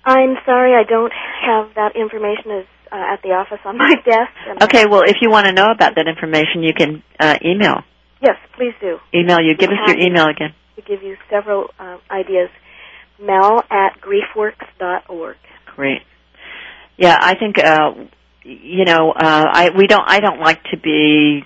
I'm 0.03 0.36
sorry 0.45 0.73
I 0.73 0.84
don't 0.88 1.13
have 1.45 1.75
that 1.75 1.95
information 1.95 2.51
as 2.51 2.65
uh, 2.91 3.13
at 3.13 3.21
the 3.23 3.30
office 3.30 3.60
on 3.65 3.77
my 3.86 3.95
desk. 4.06 4.63
Okay, 4.63 4.86
well, 4.86 5.04
if 5.06 5.17
you 5.21 5.30
want 5.30 5.47
to 5.47 5.54
know 5.54 5.71
about 5.71 5.95
that 5.95 6.08
information, 6.08 6.63
you 6.63 6.73
can 6.73 7.04
uh, 7.19 7.36
email. 7.43 7.84
Yes, 8.21 8.38
please 8.56 8.73
do. 8.80 8.97
Email 9.13 9.39
you. 9.41 9.56
Give 9.56 9.69
us 9.69 9.77
your 9.88 9.97
email 9.97 10.27
again. 10.27 10.54
To 10.75 10.82
give 10.82 11.01
you 11.01 11.17
several 11.30 11.69
uh, 11.80 11.97
ideas. 12.10 12.49
Mel 13.19 13.63
at 13.69 13.99
griefworks.org. 14.01 15.38
Great. 15.75 16.01
Yeah, 16.97 17.17
I 17.19 17.36
think 17.36 17.58
uh, 17.58 17.93
you 18.43 18.86
know 18.86 19.12
uh, 19.12 19.45
I 19.51 19.69
we 19.75 19.88
don't 19.88 20.04
I 20.06 20.19
don't 20.19 20.39
like 20.39 20.63
to 20.71 20.77
be 20.77 21.43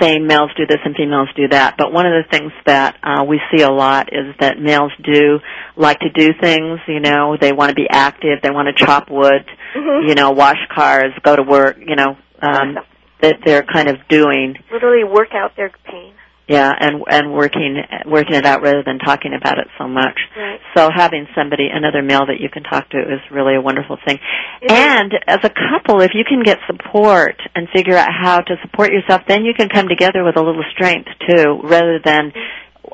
saying 0.00 0.26
males 0.26 0.50
do 0.56 0.66
this 0.66 0.78
and 0.84 0.94
females 0.94 1.28
do 1.36 1.48
that, 1.48 1.76
but 1.78 1.92
one 1.92 2.06
of 2.06 2.12
the 2.12 2.30
things 2.30 2.52
that 2.66 2.96
uh, 3.02 3.24
we 3.24 3.40
see 3.52 3.62
a 3.62 3.70
lot 3.70 4.08
is 4.12 4.34
that 4.40 4.58
males 4.58 4.92
do 5.02 5.40
like 5.76 6.00
to 6.00 6.10
do 6.10 6.30
things. 6.40 6.80
You 6.86 7.00
know, 7.00 7.36
they 7.40 7.52
want 7.52 7.70
to 7.70 7.74
be 7.74 7.86
active. 7.88 8.40
They 8.42 8.50
want 8.50 8.68
to 8.68 8.84
chop 8.84 9.10
wood. 9.10 9.44
Mm-hmm. 9.76 10.08
You 10.08 10.14
know, 10.14 10.30
wash 10.30 10.58
cars, 10.74 11.12
go 11.22 11.36
to 11.36 11.42
work. 11.42 11.76
You 11.84 11.96
know, 11.96 12.16
um, 12.40 12.78
that 13.20 13.36
they're 13.44 13.64
kind 13.64 13.88
of 13.88 13.96
doing. 14.08 14.56
Literally 14.72 15.04
work 15.04 15.28
out 15.32 15.56
their 15.56 15.70
pain. 15.84 16.14
Yeah, 16.48 16.72
and 16.72 17.04
and 17.06 17.34
working 17.34 17.76
working 18.06 18.34
it 18.34 18.46
out 18.46 18.62
rather 18.62 18.82
than 18.82 18.98
talking 18.98 19.34
about 19.36 19.58
it 19.58 19.68
so 19.76 19.86
much. 19.86 20.16
Right. 20.34 20.58
So 20.74 20.88
having 20.94 21.26
somebody, 21.36 21.68
another 21.70 22.00
male 22.00 22.24
that 22.24 22.40
you 22.40 22.48
can 22.48 22.62
talk 22.62 22.88
to, 22.88 22.98
is 22.98 23.20
really 23.30 23.54
a 23.54 23.60
wonderful 23.60 23.98
thing. 24.06 24.16
It 24.62 24.72
is. 24.72 24.72
And 24.72 25.12
as 25.26 25.40
a 25.44 25.50
couple, 25.50 26.00
if 26.00 26.12
you 26.14 26.24
can 26.26 26.42
get 26.42 26.56
support 26.66 27.36
and 27.54 27.68
figure 27.74 27.96
out 27.96 28.08
how 28.10 28.40
to 28.40 28.56
support 28.62 28.92
yourself, 28.92 29.22
then 29.28 29.44
you 29.44 29.52
can 29.52 29.68
come 29.68 29.88
together 29.88 30.24
with 30.24 30.36
a 30.36 30.42
little 30.42 30.64
strength 30.72 31.10
too, 31.28 31.60
rather 31.64 32.00
than 32.02 32.32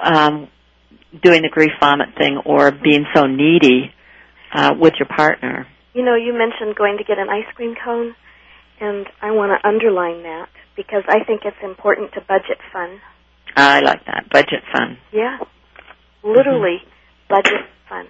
um, 0.02 0.48
doing 1.22 1.42
the 1.42 1.48
grief 1.48 1.70
vomit 1.78 2.08
thing 2.18 2.42
or 2.44 2.72
being 2.72 3.06
so 3.14 3.26
needy 3.26 3.94
uh, 4.52 4.74
with 4.76 4.94
your 4.98 5.06
partner. 5.06 5.68
You 5.94 6.04
know, 6.04 6.16
you 6.16 6.32
mentioned 6.32 6.74
going 6.74 6.98
to 6.98 7.04
get 7.04 7.18
an 7.20 7.28
ice 7.30 7.46
cream 7.54 7.76
cone, 7.84 8.16
and 8.80 9.06
I 9.22 9.30
want 9.30 9.52
to 9.54 9.68
underline 9.68 10.24
that 10.24 10.48
because 10.74 11.04
I 11.06 11.22
think 11.22 11.42
it's 11.44 11.62
important 11.62 12.14
to 12.14 12.20
budget 12.20 12.58
fun. 12.72 12.98
I 13.56 13.80
like 13.80 14.04
that 14.06 14.28
budget 14.30 14.62
fun. 14.72 14.98
Yeah. 15.12 15.38
Literally, 16.22 16.78
budget 17.28 17.68
fun. 17.88 18.06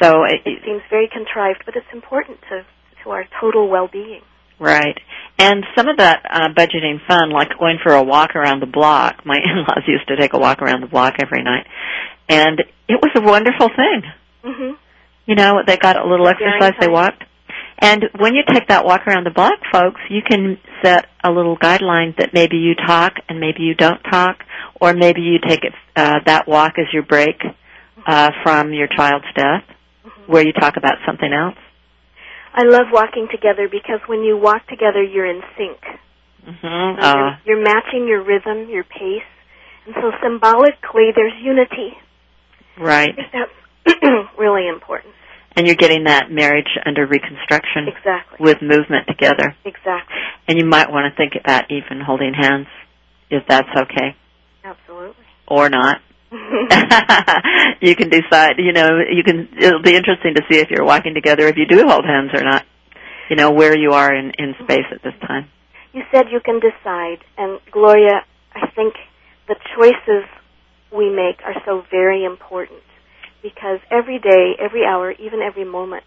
So 0.00 0.24
it, 0.24 0.40
It 0.46 0.62
seems 0.64 0.82
very 0.90 1.08
contrived, 1.08 1.62
but 1.66 1.76
it's 1.76 1.86
important 1.92 2.38
to 2.50 2.64
to 3.04 3.10
our 3.10 3.24
total 3.40 3.68
well-being. 3.68 4.22
Right. 4.58 4.98
And 5.38 5.64
some 5.76 5.88
of 5.88 5.98
that 5.98 6.22
uh, 6.28 6.48
budgeting 6.56 6.98
fun, 7.06 7.30
like 7.30 7.50
going 7.58 7.78
for 7.82 7.92
a 7.94 8.02
walk 8.02 8.34
around 8.34 8.60
the 8.60 8.66
block. 8.66 9.24
My 9.24 9.36
in-laws 9.44 9.84
used 9.86 10.08
to 10.08 10.16
take 10.16 10.32
a 10.32 10.38
walk 10.38 10.60
around 10.62 10.80
the 10.80 10.88
block 10.88 11.14
every 11.20 11.42
night, 11.42 11.66
and 12.28 12.60
it 12.88 13.00
was 13.00 13.12
a 13.14 13.22
wonderful 13.22 13.68
thing. 13.68 14.02
hmm 14.42 14.72
You 15.26 15.34
know, 15.36 15.62
they 15.66 15.76
got 15.76 15.96
a 15.96 16.08
little 16.08 16.26
exercise. 16.26 16.72
They 16.80 16.88
walked, 16.88 17.22
and 17.80 18.04
when 18.18 18.34
you 18.34 18.42
take 18.52 18.68
that 18.68 18.84
walk 18.84 19.06
around 19.06 19.24
the 19.24 19.30
block, 19.30 19.58
folks, 19.72 20.00
you 20.10 20.20
can 20.28 20.58
set 20.82 21.06
a 21.22 21.30
little 21.30 21.56
guideline 21.56 22.16
that 22.18 22.30
maybe 22.34 22.56
you 22.56 22.74
talk 22.74 23.14
and 23.28 23.38
maybe 23.40 23.62
you 23.62 23.74
don't 23.74 24.00
talk, 24.10 24.38
or 24.80 24.92
maybe 24.94 25.20
you 25.22 25.38
take 25.46 25.62
it 25.64 25.72
uh, 25.96 26.18
that 26.26 26.48
walk 26.48 26.74
as 26.78 26.86
your 26.92 27.02
break 27.04 27.40
uh, 28.06 28.30
from 28.42 28.72
your 28.72 28.88
child's 28.88 29.26
death, 29.36 29.64
hmm 30.04 30.32
where 30.32 30.44
you 30.46 30.52
talk 30.52 30.76
about 30.76 30.94
something 31.06 31.32
else. 31.32 31.56
I 32.54 32.64
love 32.64 32.86
walking 32.92 33.28
together 33.30 33.68
because 33.70 34.00
when 34.08 34.22
you 34.24 34.36
walk 34.36 34.66
together, 34.66 35.02
you're 35.02 35.24
in 35.26 35.40
sync. 35.56 35.78
Mm-hmm. 36.46 37.00
So 37.00 37.06
Uh, 37.06 37.14
you're, 37.44 37.56
you're 37.56 37.64
matching 37.64 38.06
your 38.08 38.22
rhythm, 38.22 38.68
your 38.68 38.84
pace, 38.84 39.28
and 39.86 39.94
so 39.94 40.10
symbolically, 40.22 41.12
there's 41.14 41.32
unity. 41.40 41.96
right. 42.78 43.10
I 43.10 43.14
think 43.16 43.32
that's 43.32 44.02
really 44.38 44.68
important. 44.68 45.14
And 45.58 45.66
you're 45.66 45.74
getting 45.74 46.04
that 46.04 46.30
marriage 46.30 46.70
under 46.86 47.04
reconstruction 47.04 47.88
Exactly. 47.88 48.38
with 48.38 48.62
movement 48.62 49.08
together. 49.08 49.56
Exactly. 49.64 50.14
And 50.46 50.56
you 50.56 50.64
might 50.64 50.88
want 50.88 51.12
to 51.12 51.16
think 51.16 51.32
about 51.34 51.64
even 51.68 52.00
holding 52.00 52.32
hands, 52.32 52.68
if 53.28 53.42
that's 53.48 53.68
okay, 53.76 54.14
Absolutely. 54.62 55.24
or 55.48 55.68
not. 55.68 55.98
you 57.80 57.96
can 57.96 58.08
decide. 58.08 58.54
You 58.58 58.72
know, 58.72 59.00
you 59.10 59.24
can. 59.24 59.48
It'll 59.58 59.82
be 59.82 59.96
interesting 59.96 60.34
to 60.36 60.42
see 60.48 60.58
if 60.58 60.68
you're 60.70 60.84
walking 60.84 61.14
together 61.14 61.48
if 61.48 61.56
you 61.56 61.66
do 61.66 61.88
hold 61.88 62.04
hands 62.04 62.30
or 62.34 62.44
not. 62.44 62.64
You 63.28 63.34
know 63.36 63.50
where 63.50 63.76
you 63.76 63.92
are 63.92 64.14
in 64.14 64.32
in 64.38 64.54
space 64.62 64.86
at 64.92 65.02
this 65.02 65.14
time. 65.26 65.48
You 65.92 66.02
said 66.12 66.26
you 66.30 66.40
can 66.40 66.60
decide, 66.60 67.24
and 67.36 67.58
Gloria, 67.72 68.26
I 68.54 68.70
think 68.76 68.94
the 69.48 69.56
choices 69.74 70.28
we 70.94 71.08
make 71.10 71.40
are 71.44 71.54
so 71.64 71.82
very 71.90 72.24
important 72.24 72.80
because 73.42 73.80
every 73.90 74.18
day, 74.18 74.56
every 74.58 74.84
hour, 74.84 75.12
even 75.12 75.40
every 75.40 75.64
moment, 75.64 76.04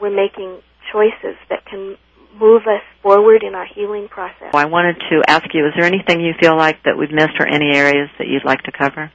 we're 0.00 0.14
making 0.14 0.60
choices 0.92 1.36
that 1.48 1.64
can 1.66 1.96
move 2.38 2.62
us 2.62 2.82
forward 3.02 3.42
in 3.42 3.54
our 3.54 3.66
healing 3.66 4.08
process. 4.08 4.50
I 4.54 4.66
wanted 4.66 4.96
to 5.10 5.22
ask 5.26 5.44
you: 5.52 5.66
Is 5.66 5.72
there 5.76 5.86
anything 5.86 6.20
you 6.20 6.32
feel 6.40 6.56
like 6.56 6.82
that 6.84 6.96
we've 6.96 7.12
missed, 7.12 7.38
or 7.38 7.46
any 7.46 7.76
areas 7.76 8.08
that 8.18 8.28
you'd 8.28 8.44
like 8.44 8.62
to 8.62 8.72
cover? 8.72 9.12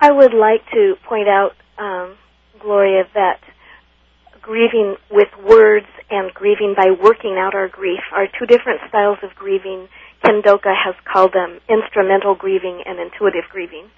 I 0.00 0.10
would 0.10 0.34
like 0.34 0.66
to 0.72 0.94
point 1.08 1.28
out, 1.28 1.52
um, 1.78 2.16
Gloria, 2.60 3.04
that 3.14 3.40
grieving 4.40 4.96
with 5.10 5.28
words 5.38 5.86
and 6.10 6.34
grieving 6.34 6.74
by 6.76 6.90
working 6.90 7.36
out 7.38 7.54
our 7.54 7.68
grief 7.68 8.00
are 8.12 8.26
two 8.26 8.46
different 8.46 8.80
styles 8.88 9.18
of 9.22 9.30
grieving. 9.36 9.88
Ken 10.24 10.42
Doka 10.44 10.74
has 10.74 10.94
called 11.10 11.32
them 11.32 11.60
instrumental 11.70 12.34
grieving 12.34 12.82
and 12.84 12.98
intuitive 12.98 13.44
grieving. 13.50 13.90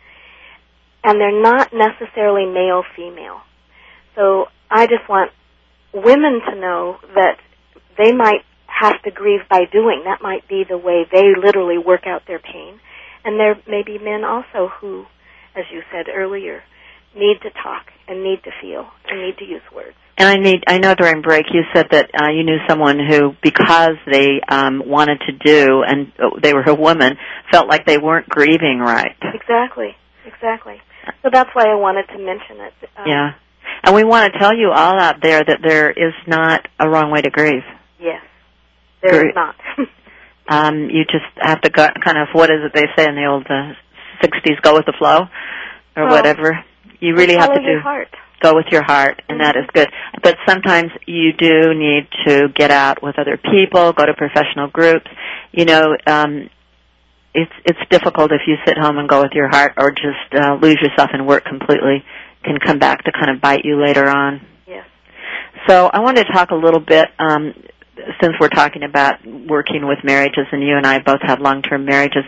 And 1.05 1.21
they're 1.21 1.43
not 1.43 1.73
necessarily 1.73 2.47
male 2.47 2.83
female. 2.97 3.40
So 4.14 4.47
I 4.71 4.87
just 4.87 5.09
want 5.09 5.31
women 5.93 6.40
to 6.49 6.59
know 6.59 6.97
that 7.14 7.38
they 7.99 8.12
might 8.12 8.43
have 8.67 9.01
to 9.03 9.11
grieve 9.11 9.40
by 9.49 9.64
doing. 9.71 10.03
That 10.05 10.23
might 10.23 10.49
be 10.49 10.64
the 10.69 10.79
way 10.79 11.05
they 11.11 11.35
literally 11.40 11.79
work 11.79 12.07
out 12.07 12.23
their 12.27 12.40
pain. 12.40 12.81
And 13.25 13.38
there 13.38 13.57
may 13.69 13.83
be 13.85 13.99
men 13.99 14.25
also 14.25 14.69
who, 14.81 15.05
as 15.55 15.64
you 15.73 15.83
said 15.93 16.07
earlier, 16.12 16.62
need 17.14 17.37
to 17.43 17.51
talk 17.51 17.87
and 18.09 18.23
need 18.23 18.43
to 18.45 18.51
feel 18.61 18.87
and 19.09 19.23
need 19.23 19.38
to 19.38 19.45
use 19.45 19.62
words. 19.75 19.97
And 20.17 20.29
I 20.29 20.37
need, 20.37 20.64
I 20.67 20.79
know 20.79 20.95
during 20.95 21.23
break 21.23 21.47
you 21.53 21.62
said 21.75 21.87
that 21.90 22.11
uh, 22.14 22.29
you 22.29 22.45
knew 22.45 22.59
someone 22.69 22.99
who, 22.99 23.35
because 23.43 23.97
they 24.11 24.40
um, 24.49 24.83
wanted 24.87 25.21
to 25.27 25.33
do 25.33 25.83
and 25.87 26.12
uh, 26.19 26.38
they 26.40 26.55
were 26.55 26.62
a 26.62 26.75
woman, 26.75 27.17
felt 27.51 27.69
like 27.69 27.85
they 27.87 27.99
weren't 27.99 28.29
grieving 28.29 28.79
right. 28.81 29.17
Exactly, 29.23 29.97
exactly. 30.25 30.81
So 31.23 31.31
that's 31.33 31.51
why 31.55 31.64
I 31.71 31.75
wanted 31.75 32.07
to 32.09 32.19
mention 32.19 32.61
it. 32.61 32.73
Um, 32.97 33.05
Yeah. 33.07 33.35
And 33.83 33.95
we 33.95 34.05
want 34.05 34.33
to 34.33 34.38
tell 34.38 34.55
you 34.55 34.71
all 34.71 34.99
out 35.01 35.17
there 35.23 35.43
that 35.45 35.61
there 35.62 35.90
is 35.90 36.12
not 36.27 36.67
a 36.79 36.88
wrong 36.88 37.11
way 37.11 37.23
to 37.23 37.31
grieve. 37.31 37.62
Yes, 38.01 38.23
there 39.03 39.23
Gr- 39.23 39.29
is 39.29 39.35
not. 39.35 39.57
Um, 40.47 40.90
you 40.90 41.05
just 41.07 41.25
have 41.40 41.62
to 41.62 41.71
go, 41.71 41.87
kind 42.05 42.19
of 42.19 42.29
what 42.35 42.51
is 42.51 42.59
it 42.62 42.73
they 42.75 42.85
say 42.99 43.09
in 43.09 43.14
the 43.14 43.25
old 43.25 43.47
uh, 43.49 43.73
'60s? 44.23 44.61
Go 44.61 44.75
with 44.75 44.85
the 44.85 44.93
flow, 44.99 45.21
or 45.97 46.05
Well, 46.05 46.11
whatever. 46.12 46.62
You 47.01 47.14
really 47.17 47.35
have 47.37 47.55
to 47.55 47.62
your 47.62 47.79
do 47.79 47.83
heart. 47.83 48.09
go 48.43 48.55
with 48.55 48.67
your 48.71 48.83
heart, 48.83 49.23
and 49.31 49.40
that 49.40 49.57
is 49.57 49.64
good. 49.73 49.88
But 50.23 50.37
sometimes 50.47 50.90
you 51.07 51.33
do 51.33 51.73
need 51.75 52.09
to 52.27 52.49
get 52.55 52.71
out 52.71 53.03
with 53.03 53.19
other 53.19 53.38
people, 53.38 53.95
go 53.95 54.05
to 54.05 54.12
professional 54.12 54.69
groups. 54.69 55.07
You 55.53 55.64
know, 55.64 55.97
um, 56.07 56.51
it's 57.35 57.53
it's 57.64 57.79
difficult 57.90 58.31
if 58.33 58.42
you 58.47 58.55
sit 58.64 58.79
home 58.79 58.97
and 58.99 59.09
go 59.09 59.20
with 59.23 59.33
your 59.33 59.49
heart, 59.49 59.75
or 59.77 59.90
just 59.90 60.33
uh, 60.33 60.55
lose 60.55 60.79
yourself 60.81 61.11
in 61.12 61.27
work 61.27 61.44
completely. 61.44 62.05
Can 62.44 62.59
come 62.64 62.79
back 62.79 63.05
to 63.05 63.12
kind 63.12 63.31
of 63.35 63.40
bite 63.40 63.64
you 63.64 63.83
later 63.83 64.09
on. 64.09 64.47
Yes. 64.66 64.87
So 65.66 65.87
I 65.87 66.01
wanted 66.01 66.27
to 66.27 66.33
talk 66.33 66.51
a 66.51 66.55
little 66.55 66.81
bit, 66.81 67.07
um, 67.18 67.55
since 68.20 68.35
we're 68.38 68.51
talking 68.51 68.83
about 68.83 69.27
working 69.27 69.88
with 69.88 69.99
marriages, 70.05 70.47
and 70.53 70.62
you 70.62 70.77
and 70.77 70.87
I 70.87 70.99
both 70.99 71.20
have 71.23 71.40
long-term 71.40 71.87
marriages. 71.87 72.23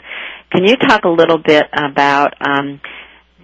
Can 0.50 0.64
you 0.64 0.76
talk 0.76 1.04
a 1.04 1.10
little 1.10 1.36
bit 1.36 1.64
about 1.76 2.32
um, 2.40 2.80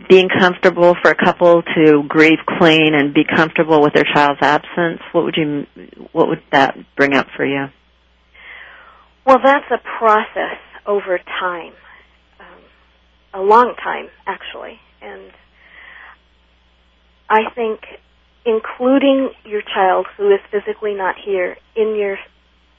being 0.08 0.30
comfortable 0.30 0.96
for 1.02 1.10
a 1.10 1.14
couple 1.14 1.62
to 1.62 2.02
grieve 2.08 2.38
clean 2.58 2.94
and 2.94 3.12
be 3.12 3.24
comfortable 3.24 3.82
with 3.82 3.92
their 3.92 4.06
child's 4.14 4.40
absence? 4.40 5.00
What 5.12 5.24
would 5.24 5.36
you, 5.36 5.66
what 6.12 6.28
would 6.28 6.42
that 6.52 6.74
bring 6.96 7.14
up 7.14 7.26
for 7.36 7.44
you? 7.44 7.66
Well, 9.26 9.38
that's 9.44 9.70
a 9.70 9.78
process 9.98 10.58
over 10.86 11.18
time, 11.18 11.72
um, 12.40 13.40
a 13.40 13.42
long 13.42 13.74
time 13.82 14.08
actually, 14.26 14.78
and 15.00 15.30
I 17.28 17.50
think 17.54 17.80
including 18.44 19.30
your 19.44 19.62
child 19.62 20.06
who 20.16 20.30
is 20.30 20.40
physically 20.50 20.94
not 20.94 21.14
here 21.24 21.56
in 21.76 21.96
your 21.96 22.16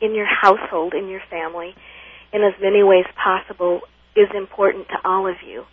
in 0.02 0.14
your 0.14 0.28
household, 0.28 0.94
in 0.94 1.08
your 1.08 1.22
family, 1.30 1.74
in 2.34 2.44
as 2.44 2.54
many 2.62 2.84
ways 2.84 3.06
possible 3.16 3.82
is 4.16 4.28
important 4.36 4.88
to 4.90 4.96
all 5.06 5.28
of 5.28 5.38
you. 5.48 5.64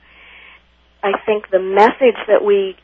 I 1.03 1.13
think 1.27 1.51
the 1.51 1.59
message 1.59 2.21
that 2.29 2.45
we 2.45 2.77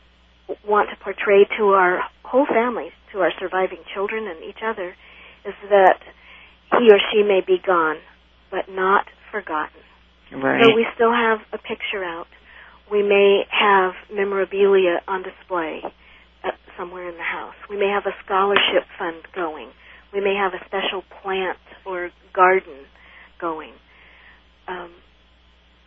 want 0.67 0.89
to 0.89 0.95
portray 0.97 1.45
to 1.57 1.69
our 1.69 2.01
whole 2.23 2.45
families, 2.45 2.91
to 3.13 3.19
our 3.19 3.31
surviving 3.39 3.79
children 3.93 4.27
and 4.27 4.43
each 4.43 4.59
other, 4.63 4.95
is 5.45 5.53
that 5.69 5.99
he 6.77 6.91
or 6.91 6.99
she 7.11 7.23
may 7.23 7.41
be 7.45 7.57
gone, 7.65 7.97
but 8.51 8.69
not 8.69 9.05
forgotten. 9.31 9.81
Right. 10.31 10.61
So 10.63 10.75
we 10.75 10.85
still 10.95 11.13
have 11.13 11.39
a 11.53 11.57
picture 11.57 12.03
out. 12.03 12.27
We 12.91 13.03
may 13.03 13.43
have 13.51 13.93
memorabilia 14.13 15.01
on 15.07 15.23
display 15.23 15.81
uh, 16.43 16.51
somewhere 16.77 17.09
in 17.09 17.15
the 17.15 17.23
house. 17.23 17.55
We 17.69 17.77
may 17.77 17.89
have 17.89 18.03
a 18.05 18.15
scholarship 18.25 18.87
fund 18.97 19.23
going. 19.35 19.69
We 20.13 20.21
may 20.21 20.35
have 20.35 20.53
a 20.53 20.63
special 20.65 21.03
plant 21.21 21.59
or 21.85 22.11
garden 22.33 22.87
going. 23.39 23.73
Um, 24.67 24.91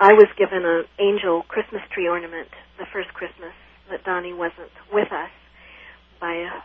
I 0.00 0.12
was 0.12 0.28
given 0.38 0.64
an 0.64 0.84
angel 0.98 1.44
Christmas 1.48 1.82
tree 1.92 2.08
ornament 2.08 2.48
the 2.78 2.86
first 2.92 3.12
Christmas 3.12 3.52
that 3.90 4.04
Donnie 4.04 4.32
wasn't 4.32 4.72
with 4.92 5.12
us 5.12 5.32
by 6.20 6.32
a 6.32 6.64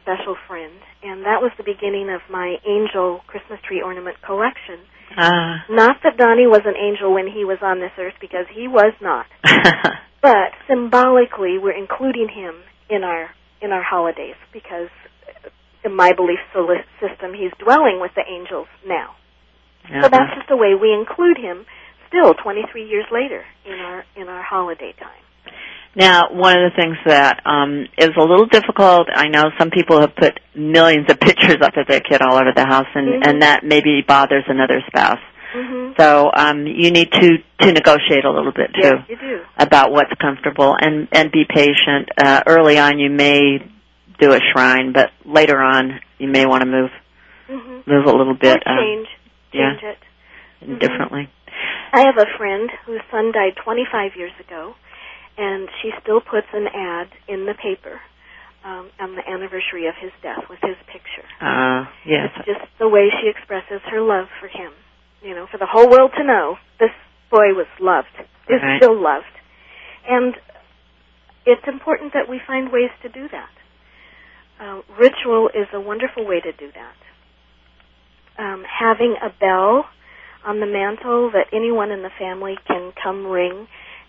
special 0.00 0.36
friend, 0.48 0.72
and 1.02 1.24
that 1.24 1.40
was 1.40 1.52
the 1.56 1.64
beginning 1.64 2.08
of 2.08 2.20
my 2.30 2.56
angel 2.66 3.20
Christmas 3.26 3.60
tree 3.66 3.82
ornament 3.82 4.16
collection. 4.24 4.80
Ah. 5.16 5.64
Not 5.68 5.96
that 6.04 6.16
Donnie 6.16 6.46
was 6.46 6.62
an 6.64 6.74
angel 6.76 7.12
when 7.12 7.26
he 7.26 7.44
was 7.44 7.58
on 7.62 7.80
this 7.80 7.92
earth, 7.98 8.14
because 8.20 8.46
he 8.54 8.68
was 8.68 8.92
not. 9.00 9.26
But 10.22 10.54
symbolically, 10.68 11.58
we're 11.58 11.76
including 11.76 12.28
him 12.28 12.62
in 12.88 13.02
our 13.02 13.30
in 13.60 13.72
our 13.72 13.82
holidays 13.82 14.36
because, 14.52 14.88
in 15.84 15.94
my 15.94 16.12
belief 16.12 16.38
system, 17.00 17.34
he's 17.34 17.50
dwelling 17.58 17.98
with 18.00 18.12
the 18.14 18.22
angels 18.30 18.68
now. 18.86 19.16
So 19.82 20.08
that's 20.08 20.32
just 20.36 20.48
the 20.48 20.56
way 20.56 20.74
we 20.80 20.94
include 20.94 21.36
him. 21.38 21.66
Still, 22.08 22.34
23 22.34 22.88
years 22.88 23.06
later, 23.10 23.42
in 23.66 23.72
our 23.72 24.04
in 24.14 24.28
our 24.28 24.42
holiday 24.42 24.94
time. 24.98 25.26
Now, 25.94 26.32
one 26.32 26.56
of 26.58 26.72
the 26.72 26.76
things 26.80 26.96
that 27.04 27.42
um, 27.46 27.86
is 27.98 28.10
a 28.16 28.20
little 28.20 28.46
difficult, 28.46 29.08
I 29.14 29.28
know 29.28 29.50
some 29.58 29.70
people 29.70 30.00
have 30.00 30.16
put 30.16 30.40
millions 30.54 31.10
of 31.10 31.20
pictures 31.28 31.58
up 31.60 31.76
of 31.76 31.86
their 31.86 32.00
kid 32.00 32.22
all 32.22 32.34
over 32.36 32.52
the 32.54 32.64
house, 32.64 32.86
and, 32.94 33.22
Mhm. 33.22 33.26
and 33.28 33.42
that 33.42 33.62
maybe 33.64 34.00
bothers 34.06 34.44
another 34.48 34.82
spouse. 34.86 35.20
Mm-hmm. 35.54 35.92
So 36.00 36.30
um, 36.34 36.66
you 36.66 36.90
need 36.90 37.12
to 37.12 37.28
to 37.60 37.72
negotiate 37.72 38.24
a 38.24 38.30
little 38.30 38.52
bit 38.52 38.72
too 38.72 38.80
Yes, 38.96 39.04
you 39.06 39.16
do. 39.16 39.40
about 39.58 39.92
what's 39.92 40.12
comfortable, 40.18 40.74
and 40.80 41.08
and 41.12 41.30
be 41.30 41.44
patient. 41.46 42.08
Uh, 42.16 42.42
early 42.46 42.78
on, 42.78 42.98
you 42.98 43.10
may 43.10 43.58
do 44.18 44.32
a 44.32 44.38
shrine, 44.52 44.92
but 44.94 45.10
later 45.26 45.58
on, 45.60 46.00
you 46.18 46.28
may 46.28 46.46
want 46.46 46.62
to 46.62 46.66
move 46.70 46.90
Mm-hmm. 47.50 47.90
move 47.90 48.06
a 48.06 48.16
little 48.16 48.32
bit 48.34 48.62
or 48.64 48.72
um, 48.72 48.78
change, 48.78 49.08
yeah. 49.52 49.70
change 49.72 49.82
it. 49.82 49.98
Mhm. 50.70 50.78
differently. 50.80 51.28
I 51.92 52.00
have 52.06 52.16
a 52.16 52.38
friend 52.38 52.70
whose 52.86 53.02
son 53.10 53.30
died 53.32 53.54
25 53.62 54.16
years 54.16 54.32
ago, 54.40 54.74
and 55.38 55.68
she 55.80 55.90
still 56.02 56.20
puts 56.20 56.46
an 56.52 56.66
ad 56.68 57.08
in 57.28 57.46
the 57.46 57.54
paper 57.54 58.00
um, 58.64 58.90
on 59.00 59.16
the 59.16 59.22
anniversary 59.28 59.86
of 59.88 59.94
his 60.00 60.12
death 60.22 60.44
with 60.48 60.58
his 60.62 60.76
picture. 60.86 61.26
Uh, 61.40 61.86
yes, 62.06 62.30
It's 62.36 62.46
just 62.46 62.66
the 62.78 62.88
way 62.88 63.08
she 63.20 63.28
expresses 63.28 63.80
her 63.90 64.00
love 64.00 64.26
for 64.40 64.48
him. 64.48 64.72
You 65.22 65.34
know, 65.34 65.46
for 65.50 65.58
the 65.58 65.66
whole 65.66 65.88
world 65.88 66.12
to 66.18 66.24
know 66.24 66.56
this 66.78 66.90
boy 67.30 67.54
was 67.54 67.66
loved, 67.80 68.12
is 68.48 68.60
Right. 68.62 68.78
still 68.78 69.00
loved. 69.00 69.24
And 70.08 70.34
it's 71.46 71.66
important 71.66 72.12
that 72.14 72.28
we 72.28 72.40
find 72.46 72.70
ways 72.72 72.90
to 73.02 73.08
do 73.08 73.28
that. 73.28 73.50
Uh, 74.60 74.80
ritual 74.98 75.48
is 75.54 75.66
a 75.72 75.80
wonderful 75.80 76.26
way 76.26 76.40
to 76.40 76.52
do 76.52 76.70
that. 76.72 76.94
Um, 78.42 78.64
having 78.64 79.16
a 79.22 79.30
bell 79.40 79.86
on 80.44 80.60
the 80.60 80.66
mantle 80.66 81.30
that 81.32 81.46
anyone 81.52 81.90
in 81.90 82.02
the 82.02 82.10
family 82.18 82.56
can 82.66 82.92
come 83.02 83.26
ring 83.26 83.66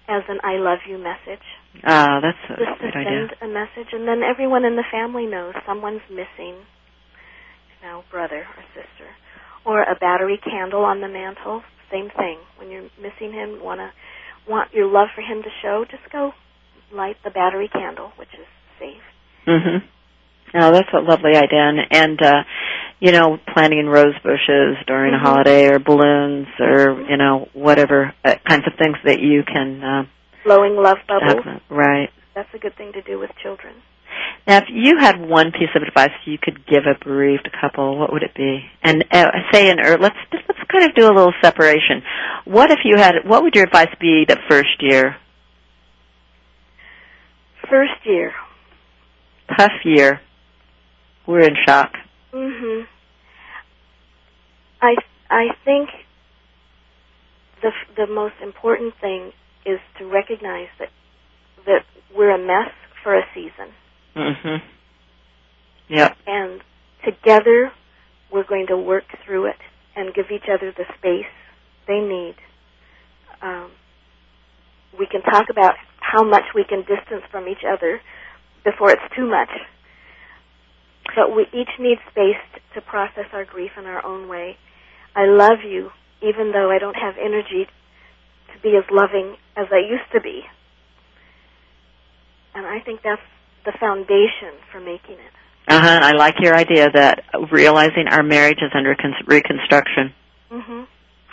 as 0.07 0.23
an 0.27 0.39
I 0.43 0.57
love 0.57 0.79
you 0.87 0.97
message 0.97 1.43
uh, 1.83 2.19
that's 2.21 2.37
a 2.49 2.55
just 2.59 2.79
to 2.79 2.87
good 2.87 2.95
idea. 2.95 3.27
send 3.27 3.49
a 3.49 3.53
message, 3.53 3.91
and 3.93 4.07
then 4.07 4.21
everyone 4.23 4.63
in 4.65 4.75
the 4.75 4.83
family 4.91 5.25
knows 5.25 5.53
someone's 5.65 6.05
missing, 6.09 6.55
you 6.61 7.79
know, 7.81 8.03
brother 8.11 8.45
or 8.45 8.63
sister, 8.75 9.09
or 9.65 9.81
a 9.83 9.95
battery 9.99 10.39
candle 10.43 10.83
on 10.85 11.01
the 11.01 11.07
mantle. 11.07 11.63
Same 11.91 12.09
thing. 12.17 12.37
When 12.57 12.69
you're 12.69 12.89
missing 13.01 13.33
him, 13.33 13.63
want 13.63 13.79
to 13.79 13.89
want 14.49 14.73
your 14.73 14.87
love 14.87 15.07
for 15.15 15.21
him 15.21 15.41
to 15.41 15.49
show, 15.61 15.85
just 15.89 16.03
go 16.11 16.31
light 16.93 17.15
the 17.23 17.31
battery 17.31 17.69
candle, 17.71 18.11
which 18.17 18.33
is 18.33 18.47
safe. 18.79 19.03
hmm 19.45 19.77
Oh, 20.55 20.71
that's 20.71 20.89
a 20.93 20.99
lovely 20.99 21.35
idea, 21.35 21.73
and, 21.91 22.21
uh, 22.21 22.43
you 22.99 23.11
know, 23.11 23.39
planting 23.53 23.87
rose 23.87 24.13
bushes 24.23 24.77
during 24.85 25.13
Mhm. 25.13 25.17
a 25.17 25.19
holiday, 25.19 25.67
or 25.67 25.79
balloons, 25.79 26.47
or 26.59 27.01
you 27.09 27.17
know, 27.17 27.49
whatever 27.53 28.13
uh, 28.23 28.35
kinds 28.47 28.65
of 28.67 28.73
things 28.75 28.97
that 29.03 29.19
you 29.19 29.43
can. 29.43 29.83
Uh, 29.83 30.03
Blowing 30.43 30.75
love 30.75 30.99
bubbles. 31.07 31.43
have- 31.43 31.61
right. 31.69 32.09
That's 32.35 32.53
a 32.53 32.59
good 32.59 32.75
thing 32.75 32.93
to 32.93 33.01
do 33.01 33.17
with 33.19 33.31
children. 33.41 33.73
Now, 34.47 34.57
if 34.57 34.65
you 34.69 34.97
had 34.99 35.19
one 35.19 35.51
piece 35.51 35.73
of 35.75 35.81
advice 35.81 36.11
you 36.25 36.37
could 36.37 36.65
give 36.67 36.85
a 36.85 36.95
bereaved 37.03 37.49
couple, 37.59 37.97
what 37.97 38.11
would 38.13 38.23
it 38.23 38.33
be? 38.35 38.69
And 38.83 39.03
uh, 39.11 39.31
say 39.51 39.69
in 39.69 39.79
or 39.79 39.97
let's 39.97 40.15
let's 40.31 40.59
kind 40.71 40.85
of 40.85 40.93
do 40.95 41.05
a 41.07 41.13
little 41.13 41.33
separation. 41.41 42.03
What 42.45 42.69
if 42.71 42.79
you 42.83 42.97
had? 42.97 43.15
What 43.25 43.41
would 43.43 43.55
your 43.55 43.63
advice 43.65 43.93
be 43.99 44.25
the 44.27 44.37
first 44.49 44.81
year? 44.81 45.15
First 47.69 48.05
year. 48.05 48.33
Tough 49.57 49.71
year. 49.83 50.21
We're 51.27 51.41
in 51.41 51.55
shock. 51.65 51.93
Mhm. 52.33 52.87
I 54.81 54.95
I 55.29 55.49
think 55.65 55.89
the 57.61 57.71
the 57.95 58.07
most 58.07 58.35
important 58.41 58.95
thing 58.99 59.31
is 59.65 59.79
to 59.97 60.05
recognize 60.05 60.67
that 60.79 60.89
that 61.65 61.85
we're 62.15 62.31
a 62.31 62.37
mess 62.37 62.71
for 63.03 63.15
a 63.17 63.25
season, 63.33 63.69
hmm 64.15 64.57
Yep. 65.89 66.17
and 66.27 66.61
together 67.05 67.71
we're 68.31 68.43
going 68.45 68.67
to 68.67 68.77
work 68.77 69.05
through 69.25 69.45
it 69.47 69.57
and 69.95 70.13
give 70.13 70.31
each 70.31 70.49
other 70.49 70.71
the 70.71 70.85
space 70.97 71.27
they 71.87 71.99
need. 71.99 72.35
Um, 73.41 73.71
we 74.97 75.05
can 75.05 75.21
talk 75.21 75.49
about 75.49 75.75
how 75.99 76.23
much 76.23 76.43
we 76.55 76.63
can 76.63 76.79
distance 76.81 77.23
from 77.31 77.47
each 77.47 77.63
other 77.67 78.01
before 78.63 78.91
it's 78.91 79.15
too 79.15 79.27
much. 79.27 79.49
But 81.15 81.35
we 81.35 81.43
each 81.53 81.69
need 81.79 81.97
space 82.11 82.41
to 82.75 82.81
process 82.81 83.25
our 83.33 83.45
grief 83.45 83.71
in 83.77 83.85
our 83.85 84.03
own 84.05 84.27
way. 84.27 84.57
I 85.15 85.25
love 85.25 85.59
you, 85.63 85.91
even 86.21 86.51
though 86.51 86.71
I 86.71 86.79
don't 86.79 86.95
have 86.95 87.15
energy 87.21 87.67
to 88.53 88.59
be 88.61 88.75
as 88.77 88.83
loving 88.91 89.35
as 89.55 89.67
I 89.71 89.77
used 89.79 90.11
to 90.13 90.21
be. 90.21 90.41
And 92.55 92.65
I 92.65 92.79
think 92.79 93.01
that's 93.03 93.21
the 93.65 93.73
foundation 93.79 94.53
for 94.71 94.79
making 94.79 95.15
it. 95.15 95.33
Uh 95.67 95.79
huh. 95.79 95.99
I 96.03 96.11
like 96.13 96.35
your 96.41 96.55
idea 96.55 96.89
that 96.93 97.23
realizing 97.51 98.07
our 98.09 98.21
marriage 98.23 98.57
is 98.61 98.71
under 98.75 98.95
con- 98.95 99.13
reconstruction, 99.25 100.13
hmm 100.51 100.83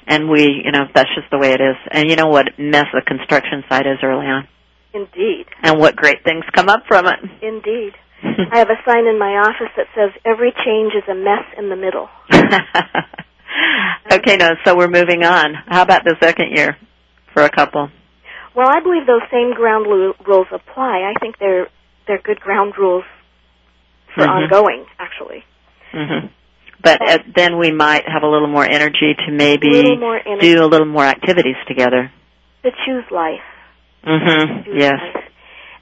and 0.07 0.28
we, 0.28 0.62
you 0.64 0.72
know, 0.72 0.87
that's 0.95 1.11
just 1.14 1.31
the 1.31 1.39
way 1.39 1.53
it 1.53 1.61
is. 1.61 1.76
And 1.93 2.09
you 2.11 2.16
know 2.16 2.26
what 2.28 2.59
mess 2.59 2.87
the 2.93 3.03
construction 3.07 3.62
site 3.68 3.87
is 3.87 3.99
early 4.03 4.26
on, 4.26 4.49
Indeed. 4.95 5.47
and 5.62 5.78
what 5.78 5.95
great 5.97 6.24
things 6.24 6.45
come 6.55 6.68
up 6.68 6.85
from 6.89 7.07
it. 7.07 7.18
Indeed. 7.43 7.93
I 8.52 8.58
have 8.58 8.68
a 8.70 8.78
sign 8.86 9.06
in 9.06 9.18
my 9.18 9.36
office 9.38 9.70
that 9.76 9.86
says 9.94 10.10
every 10.24 10.52
change 10.64 10.92
is 10.94 11.04
a 11.08 11.14
mess 11.14 11.44
in 11.56 11.68
the 11.68 11.76
middle. 11.76 12.08
okay, 14.12 14.36
no, 14.36 14.50
so 14.64 14.76
we're 14.76 14.88
moving 14.88 15.22
on. 15.24 15.54
How 15.66 15.82
about 15.82 16.04
the 16.04 16.16
second 16.22 16.52
year 16.54 16.76
for 17.32 17.42
a 17.42 17.50
couple? 17.50 17.88
Well, 18.54 18.68
I 18.68 18.80
believe 18.80 19.06
those 19.06 19.22
same 19.30 19.54
ground 19.54 19.86
rules 19.86 20.46
apply. 20.52 21.10
I 21.10 21.14
think 21.20 21.38
they're 21.38 21.68
they're 22.06 22.20
good 22.22 22.40
ground 22.40 22.74
rules 22.78 23.04
for 24.14 24.24
Mhm. 24.24 24.28
ongoing, 24.50 24.84
actually. 24.98 25.44
hmm 25.92 26.26
But 26.82 27.00
uh, 27.08 27.18
then 27.36 27.58
we 27.58 27.70
might 27.70 28.08
have 28.08 28.22
a 28.22 28.26
little 28.26 28.48
more 28.48 28.64
energy 28.64 29.14
to 29.26 29.30
maybe 29.32 29.96
more 29.96 30.18
energy 30.26 30.54
do 30.54 30.64
a 30.64 30.66
little 30.66 30.86
more 30.86 31.04
activities 31.04 31.56
together. 31.68 32.10
to 32.64 32.70
choose 32.84 33.04
life. 33.10 33.40
hmm 34.04 34.62
choose 34.64 34.76
Yes. 34.76 35.00
life. 35.00 35.19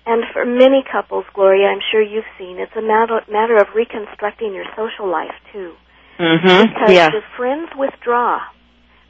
And 0.08 0.24
for 0.32 0.46
many 0.46 0.82
couples, 0.90 1.26
Gloria, 1.34 1.66
I'm 1.68 1.82
sure 1.92 2.00
you've 2.00 2.24
seen, 2.38 2.58
it's 2.58 2.72
a 2.74 2.80
matter 2.80 3.20
matter 3.30 3.58
of 3.58 3.66
reconstructing 3.74 4.54
your 4.54 4.64
social 4.74 5.06
life 5.06 5.36
too. 5.52 5.74
hmm 6.16 6.64
Because 6.64 6.90
Yeah. 6.90 7.10
if 7.14 7.24
friends 7.36 7.68
withdraw 7.76 8.40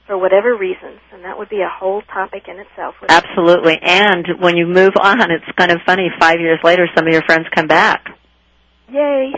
for 0.08 0.18
whatever 0.18 0.56
reasons, 0.56 0.98
and 1.12 1.24
that 1.24 1.38
would 1.38 1.48
be 1.48 1.60
a 1.60 1.68
whole 1.68 2.02
topic 2.02 2.48
in 2.48 2.58
itself. 2.58 2.96
Absolutely. 3.08 3.78
And 3.80 4.26
when 4.40 4.56
you 4.56 4.66
move 4.66 4.94
on, 5.00 5.30
it's 5.30 5.44
kind 5.56 5.70
of 5.70 5.78
funny. 5.86 6.10
Five 6.18 6.40
years 6.40 6.58
later, 6.64 6.88
some 6.96 7.06
of 7.06 7.12
your 7.12 7.22
friends 7.22 7.46
come 7.54 7.68
back. 7.68 8.08
Yay! 8.90 9.34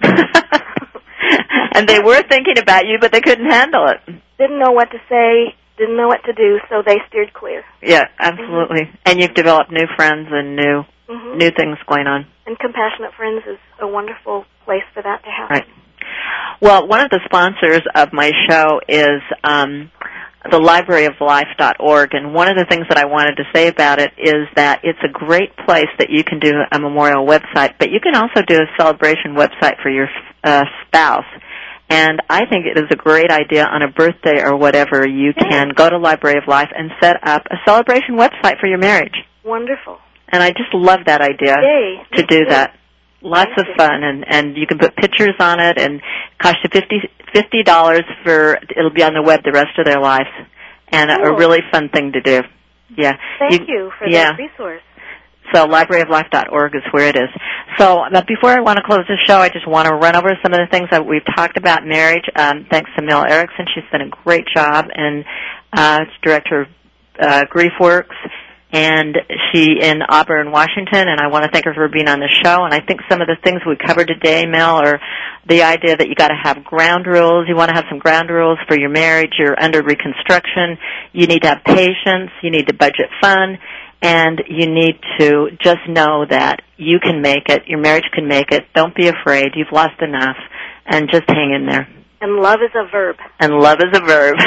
and 0.02 1.86
they 1.88 2.00
were 2.00 2.22
thinking 2.22 2.58
about 2.58 2.86
you, 2.86 2.98
but 3.00 3.12
they 3.12 3.20
couldn't 3.20 3.48
handle 3.48 3.86
it. 3.88 4.00
Didn't 4.38 4.58
know 4.58 4.72
what 4.72 4.90
to 4.90 4.98
say, 5.08 5.54
didn't 5.80 5.96
know 5.96 6.08
what 6.08 6.22
to 6.24 6.32
do, 6.32 6.60
so 6.68 6.82
they 6.84 6.98
steered 7.08 7.32
clear. 7.32 7.64
Yeah, 7.82 8.04
absolutely. 8.18 8.90
And 9.06 9.18
you've 9.18 9.34
developed 9.34 9.72
new 9.72 9.86
friends 9.96 10.28
and 10.30 10.56
new 10.56 10.84
hmm 11.08 11.38
new 11.38 11.50
things 11.50 11.78
going 11.88 12.06
on. 12.06 12.26
And 12.46 12.58
Compassionate 12.58 13.14
Friends 13.16 13.42
is 13.48 13.58
a 13.80 13.88
wonderful 13.88 14.44
place 14.64 14.84
for 14.94 15.02
that 15.02 15.24
to 15.24 15.30
happen. 15.30 15.56
Right. 15.56 15.66
Well, 16.60 16.86
one 16.86 17.00
of 17.00 17.10
the 17.10 17.20
sponsors 17.24 17.82
of 17.94 18.12
my 18.12 18.30
show 18.48 18.80
is 18.88 19.22
um, 19.42 19.90
the 20.44 20.58
libraryoflife.org, 20.58 22.14
and 22.14 22.34
one 22.34 22.48
of 22.48 22.56
the 22.56 22.66
things 22.68 22.86
that 22.88 22.98
I 22.98 23.06
wanted 23.06 23.36
to 23.36 23.44
say 23.54 23.68
about 23.68 24.00
it 24.00 24.12
is 24.18 24.46
that 24.56 24.80
it's 24.84 24.98
a 25.02 25.08
great 25.08 25.56
place 25.66 25.90
that 25.98 26.10
you 26.10 26.22
can 26.22 26.38
do 26.38 26.52
a 26.70 26.78
memorial 26.78 27.26
website, 27.26 27.74
but 27.78 27.90
you 27.90 28.00
can 28.00 28.14
also 28.14 28.42
do 28.46 28.56
a 28.56 28.66
celebration 28.78 29.34
website 29.34 29.80
for 29.82 29.90
your 29.90 30.08
uh, 30.44 30.64
spouse. 30.86 31.26
And 31.90 32.22
I 32.30 32.46
think 32.46 32.66
it 32.66 32.78
is 32.78 32.86
a 32.92 32.96
great 32.96 33.32
idea 33.32 33.66
on 33.66 33.82
a 33.82 33.90
birthday 33.90 34.42
or 34.42 34.56
whatever, 34.56 35.06
you 35.06 35.32
can 35.34 35.70
go 35.74 35.90
to 35.90 35.98
Library 35.98 36.38
of 36.38 36.46
Life 36.46 36.68
and 36.74 36.92
set 37.02 37.16
up 37.26 37.42
a 37.50 37.56
celebration 37.66 38.14
website 38.14 38.60
for 38.60 38.68
your 38.68 38.78
marriage. 38.78 39.16
Wonderful. 39.44 39.98
And 40.28 40.40
I 40.40 40.50
just 40.50 40.72
love 40.72 41.00
that 41.06 41.20
idea 41.20 41.56
Yay. 41.60 41.96
to 42.14 42.22
do 42.22 42.44
that. 42.48 42.76
Lots 43.22 43.50
of 43.58 43.66
fun, 43.76 44.02
and 44.02 44.24
and 44.26 44.56
you 44.56 44.66
can 44.66 44.78
put 44.78 44.96
pictures 44.96 45.34
on 45.40 45.60
it, 45.60 45.76
and 45.76 46.00
cost 46.40 46.56
you 46.64 46.70
fifty 46.72 47.00
fifty 47.34 47.62
dollars 47.62 48.04
for 48.24 48.56
it'll 48.74 48.94
be 48.94 49.02
on 49.02 49.12
the 49.12 49.20
web 49.20 49.40
the 49.44 49.52
rest 49.52 49.78
of 49.78 49.84
their 49.84 50.00
lives, 50.00 50.30
and 50.88 51.10
a, 51.10 51.28
a 51.28 51.36
really 51.36 51.58
fun 51.70 51.90
thing 51.90 52.12
to 52.12 52.22
do. 52.22 52.40
Yeah. 52.96 53.18
Thank 53.38 53.68
you, 53.68 53.92
for 53.98 54.08
yeah. 54.08 54.32
that 54.32 54.38
resource. 54.38 54.80
So 55.52 55.66
libraryoflife.org 55.66 56.74
is 56.76 56.82
where 56.92 57.08
it 57.08 57.16
is. 57.16 57.28
So 57.78 58.04
but 58.12 58.26
before 58.26 58.50
I 58.50 58.60
want 58.60 58.76
to 58.76 58.82
close 58.82 59.06
the 59.08 59.16
show, 59.26 59.38
I 59.38 59.48
just 59.48 59.66
want 59.66 59.88
to 59.88 59.94
run 59.94 60.16
over 60.16 60.30
some 60.42 60.52
of 60.52 60.60
the 60.60 60.66
things 60.70 60.88
that 60.90 61.06
we've 61.06 61.24
talked 61.34 61.56
about 61.56 61.84
marriage. 61.84 62.24
Um, 62.36 62.66
thanks 62.70 62.90
to 62.96 63.02
Mel 63.02 63.24
Erickson. 63.24 63.66
She's 63.74 63.84
done 63.90 64.02
a 64.02 64.08
great 64.24 64.46
job, 64.54 64.86
and 64.94 65.24
uh, 65.72 66.00
director 66.22 66.62
of 66.62 66.68
uh, 67.18 67.44
GriefWorks, 67.52 68.16
and 68.72 69.16
she 69.50 69.78
in 69.80 70.02
Auburn, 70.08 70.52
Washington. 70.52 71.08
And 71.08 71.20
I 71.20 71.28
want 71.28 71.44
to 71.44 71.50
thank 71.50 71.64
her 71.64 71.74
for 71.74 71.88
being 71.88 72.08
on 72.08 72.20
the 72.20 72.28
show. 72.42 72.64
And 72.64 72.74
I 72.74 72.80
think 72.80 73.00
some 73.08 73.20
of 73.20 73.26
the 73.26 73.36
things 73.42 73.60
we 73.66 73.76
covered 73.76 74.08
today, 74.08 74.46
Mel, 74.46 74.76
are 74.76 75.00
the 75.48 75.62
idea 75.62 75.96
that 75.96 76.08
you 76.08 76.14
got 76.14 76.28
to 76.28 76.38
have 76.40 76.64
ground 76.64 77.06
rules. 77.06 77.46
You 77.48 77.56
want 77.56 77.70
to 77.70 77.74
have 77.74 77.86
some 77.88 77.98
ground 77.98 78.30
rules 78.30 78.58
for 78.68 78.78
your 78.78 78.90
marriage. 78.90 79.32
You're 79.38 79.60
under 79.60 79.82
reconstruction. 79.82 80.78
You 81.12 81.26
need 81.26 81.42
to 81.42 81.48
have 81.48 81.64
patience. 81.64 82.30
You 82.42 82.50
need 82.50 82.68
to 82.68 82.74
budget 82.74 83.08
fun 83.20 83.58
and 84.02 84.42
you 84.48 84.66
need 84.66 84.98
to 85.18 85.50
just 85.62 85.88
know 85.88 86.24
that 86.28 86.62
you 86.76 86.98
can 87.00 87.20
make 87.20 87.48
it. 87.48 87.66
Your 87.66 87.80
marriage 87.80 88.08
can 88.12 88.26
make 88.26 88.50
it. 88.50 88.66
Don't 88.74 88.94
be 88.94 89.08
afraid. 89.08 89.52
You've 89.54 89.72
lost 89.72 90.00
enough, 90.00 90.36
and 90.86 91.10
just 91.10 91.24
hang 91.28 91.52
in 91.52 91.66
there. 91.66 91.88
And 92.20 92.36
love 92.36 92.60
is 92.62 92.74
a 92.74 92.90
verb. 92.90 93.16
And 93.38 93.54
love 93.54 93.78
is 93.80 93.96
a 93.96 94.04
verb. 94.04 94.36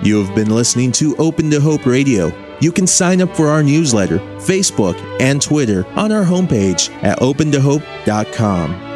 You 0.00 0.24
have 0.24 0.34
been 0.34 0.48
listening 0.48 0.92
to 0.92 1.16
Open 1.16 1.50
to 1.50 1.60
Hope 1.60 1.84
Radio. 1.84 2.32
You 2.60 2.70
can 2.70 2.86
sign 2.86 3.20
up 3.20 3.36
for 3.36 3.48
our 3.48 3.64
newsletter, 3.64 4.18
Facebook, 4.38 4.96
and 5.20 5.42
Twitter 5.42 5.86
on 5.98 6.12
our 6.12 6.24
homepage 6.24 6.90
at 7.02 7.18
opentohope.com. 7.18 8.87